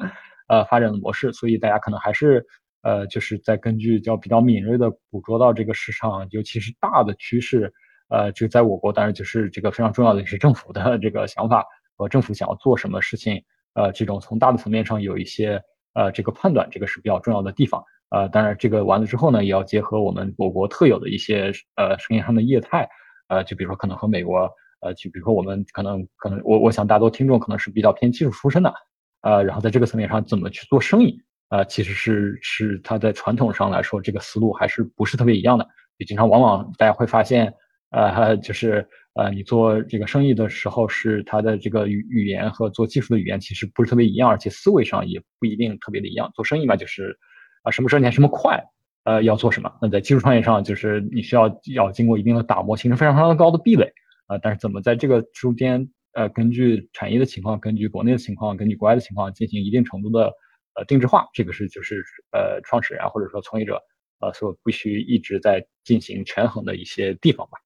[0.49, 2.45] 呃发展的模式，所以大家可能还是
[2.81, 7.71] 呃就是在根据叫比较敏锐的捕捉到这个市场，尤其是大的趋势，
[8.09, 13.41] 呃，就在我国当然就是这个非常重要的是政府的这个想法和政府想要做什么事情，
[13.75, 15.61] 呃，这种从大的层面上有一些
[15.93, 17.83] 呃这个判断，这个是比较重要的地方。
[18.09, 22.89] 呃，当然这个完了之后呢，也要结合我们我国特有的一些呃生意上的业态。
[23.27, 24.49] 呃，就比如说可能和美国，
[24.81, 28.73] 呃，就比如说我们可能可能我我想大多听众可能是比较偏技术出身的，
[29.21, 35.67] 呃，然后在这个层面上怎么去做生意，呃，其实是是他在传统上来说这个思路还是不是特别一样的，
[35.97, 37.53] 也经常往往大家会发现，
[37.91, 46.31] 呃，就是 呃你做这个生意的时候是他的这个语语言和做技术的语言其实不是特别一样，而且思维上也不一定特别的一样。
[46.35, 47.17] 做生意嘛，就是
[47.63, 48.63] 啊什么挣钱什么快。
[49.05, 49.71] 呃，要做什么？
[49.81, 53.91] 那在技术创业上，就是你需要要经过一定的打磨，形成非常非常高的壁垒
[54.27, 54.37] 啊。
[54.41, 60.33] 但是怎么在这个中间，呃，根据产业的情况，根据国内的情况，根据国外的情况进行一定程度的
[60.73, 63.79] 呃定制化，这个是就是呃创始人啊或者说从业者
[64.19, 67.59] 呃所必须一直在进行权衡的一些地方吧。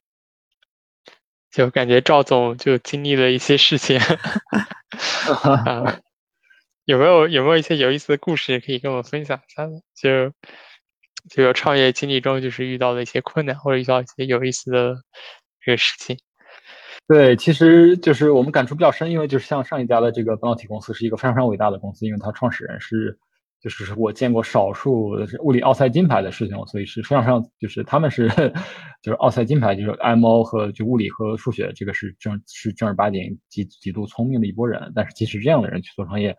[1.52, 4.00] 就感觉赵总就经历了一些事情。
[6.86, 9.80] 有没有有没有一些有意思的故事可以跟我们分享一下呢？
[9.96, 10.34] 就
[11.30, 14.98] 就有创业经历中就是遇到的一些困难，或者遇到一些有意思的
[15.62, 16.20] 这个事情。
[17.08, 23.18] 对，其实就是我们感触比较深，因为就是像上一家的这个半导体公司是一个非常非常伟大的公司，因为它创始人是
[23.62, 25.10] 就是我见过少数
[25.42, 28.30] 物理奥赛金牌的师兄，所以是非常非常就是他们是
[29.02, 36.34] 就是奥赛金牌，就是 MO 和就物理和数学这个是正是正儿八经极极度聪明的一波人，但是即使这样的人去做创业，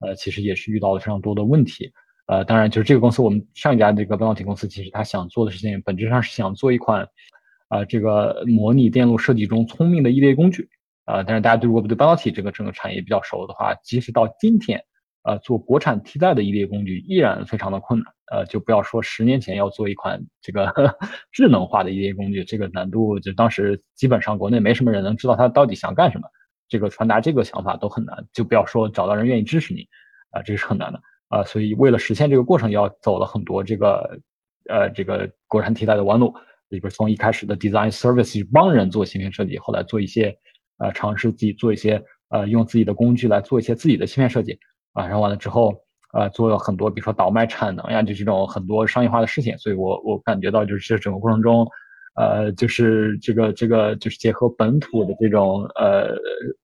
[0.00, 1.90] 呃，其实也是遇到了非常多的问题，
[2.26, 7.08] 呃，当然就是这个公司我们上一家这个半导体公司，其实他想做的事情本质上是想做一款。
[7.70, 10.68] 啊，这个模拟电路设计中聪明的 EDA 工具，
[11.04, 14.82] 啊，但是大家对如果不对半导体这个整个产业比较熟的话，即使到今天，
[15.22, 20.66] 呃，做国产替代的 EDA 工具依然非常的困难，呃，就不要说十年前要做一款这个
[21.30, 26.26] 智能化的 EDA 工具，这个难度就当时基本上国内没什么人能知道它到底想干什么，
[26.68, 29.86] 这个传达这个想法都很难，就不要说找到人愿意支持你，
[30.30, 34.18] 啊，这个是很难的，啊，所以为了实现这个过程，要走了很多这个，
[34.68, 36.34] 呃，这个国产替代的弯路。
[36.70, 40.34] 里边从一开始的 design service 去帮人做芯片设计，后来做一些
[40.78, 44.58] 呃尝试自己做一些呃用自己的工具来做一些自己的芯片设计
[44.94, 45.74] 啊，然后完了之后
[46.14, 51.66] 呃做了很多比如说倒卖产能呀，就这种很多商业化的事情，所以我我感觉到就是这整个过程中
[52.16, 56.14] 呃就是这个这个就是结合本土的这种呃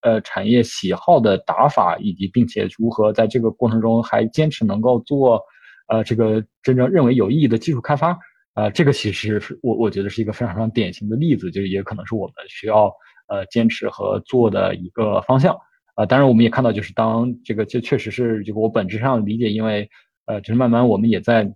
[0.02, 5.40] 呃产业喜好的打法，以及并且如何在这个过程中还坚持能够做
[5.88, 8.16] 呃这个真正认为有意义的技术开发。
[8.57, 12.90] 呃，这个其实我我觉得是一个非常非常典型的例子，就是也可能是我们需要
[13.28, 15.54] 呃坚持和做的一个方向。
[15.94, 19.88] 啊，当然我们也看到，就是当这个这确实是这个我本质上理解，因为
[20.24, 21.46] 呃，就是慢慢我们也在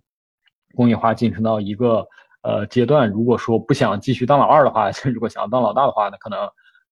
[0.75, 2.05] 工业化进程到一个
[2.43, 3.09] 呃阶段。
[3.09, 6.39] 如果说不想继续当老二的话， 如果想要当老大的话，那可能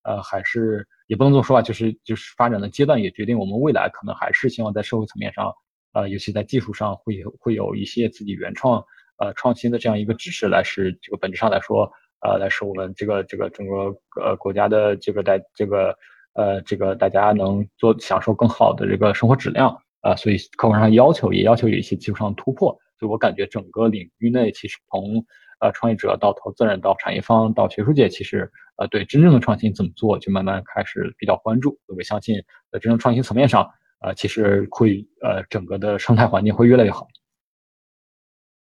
[0.02, 5.52] 呃还是也不能这么说吧，就是就是发展的阶段也决定我们未来可能还是希望在社会层面上，
[5.92, 8.84] 呃，尤其在技术上会会有一些自己原创。
[9.20, 11.92] 呃，创新的这样一个支持来是这个本质上来说，
[12.22, 15.94] 呃，来使我们这个这个整个呃国家的这个在这个
[16.32, 25.22] 呃这个大家能做享受更好的这个生活质量啊，所以客观上要求也要求有一些技术上的突破，所以我感觉整个领域内其实从
[25.60, 32.36] 呃创业者到投资人到产业方到学术界，其实呃对真正的创新怎么做就慢慢开始比较关注，我相信
[32.72, 33.68] 在真正创新层面上，
[34.00, 37.06] 呃其实会呃整个的生态环境会越来越好。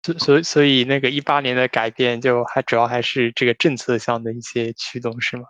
[0.05, 5.45] 所所所以那个一八年的改变，就还主要还是这个政策上的一些驱动，是吗？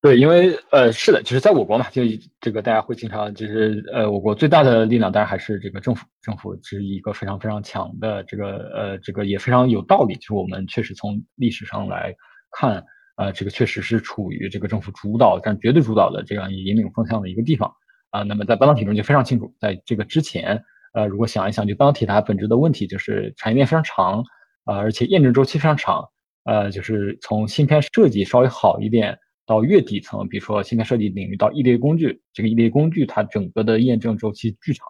[0.00, 2.02] 对，因为呃是的，就是在我国嘛，就
[2.40, 12.14] 这个大家会经常就是呃我国最大的力量，当然还是这个政府，政府是一个非常非常强的这个呃这个也非常有道理，就是我们确实从历史上来
[12.52, 12.84] 看，
[13.16, 17.72] 呃这个确实是处于这个政府主导，但绝对主导的这样一引领风向的一个地方
[18.10, 18.22] 啊。
[18.22, 20.62] 那么在半导体中就非常清楚，在这个之前。
[20.92, 24.22] 呃，如果想一想，就半导体它本质的问题就是产业链非常长，
[24.64, 26.06] 啊，而且验证周期非常长，
[26.44, 34.86] 呃，就是从芯片设计稍微好一点到越底层，比如说芯片设计领域到 EDA 工具，这个 EDA 工具它整个的验证周期巨长，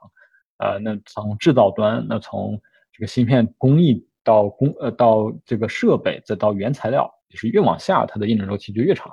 [0.59, 2.61] 呃，那从制造端，那从
[2.93, 9.13] 这个芯片工艺到工呃到这个设备，再到原材料，就是越往下它的验证周期就越长，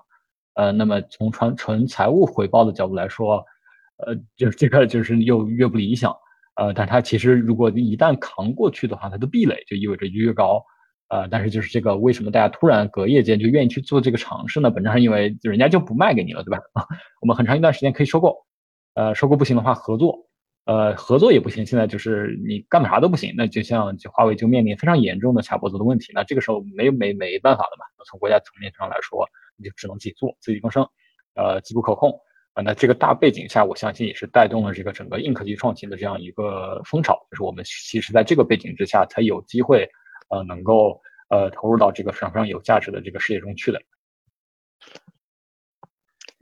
[0.55, 3.45] 呃，那么从纯纯财务回报的角度来说，
[4.05, 6.15] 呃，就是这个就是又越不理想。
[6.59, 10.61] 呃，但它其实如果一旦扛过去的话，它的壁垒就意味着越高。
[11.07, 14.69] 呃，但是就是这个为什么大家突然隔夜间就愿意去做这个尝试呢？
[14.69, 16.59] 本质上因为人家就不卖给你了，对吧？
[17.21, 18.35] 我们很长一段时间可以收购，
[18.93, 20.27] 呃，收购不行的话合作，
[20.65, 21.65] 呃，合作也不行。
[21.65, 26.11] 现在就是你干啥都不行，那就像就华为就面临非常严重的卡脖子的问题。
[26.13, 27.85] 那这个时候没没没办法了嘛？
[28.05, 29.25] 从国家层面上来说，
[29.57, 30.85] 你就只能自己做，自力更生，
[31.35, 32.19] 呃，机不可控。
[32.53, 37.15] 啊，那这个大背景下，我相信也是带动了这个整个硬科技创新的这样一个风潮。
[37.29, 39.87] 就是我们其实在这个背景之下，才有机会，
[40.29, 43.81] 呃，能够呃投入到这个非常非常有价值的这个事业中去的。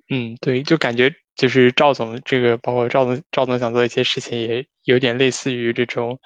[0.09, 6.19] 嗯，对，就感觉就是赵总这个，包括赵总赵总想做一些事情，也有点类似于这种，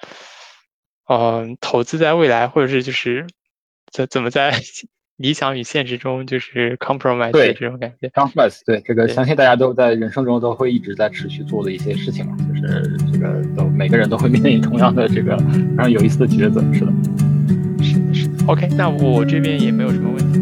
[1.08, 3.26] 嗯，投资在未来，或者是就是
[3.90, 4.52] 怎怎么在。
[5.22, 16.92] 理想与现实中就是 compromise 对这种感觉，compromise 对这个相信大家都在人生中都会一直在持续做的一些事情嘛，就是这个都每个人都会面临同样的这个非常有意思的抉择，是的，
[17.84, 18.44] 是的，是的。
[18.48, 20.41] OK，那我这边也没有什么问题。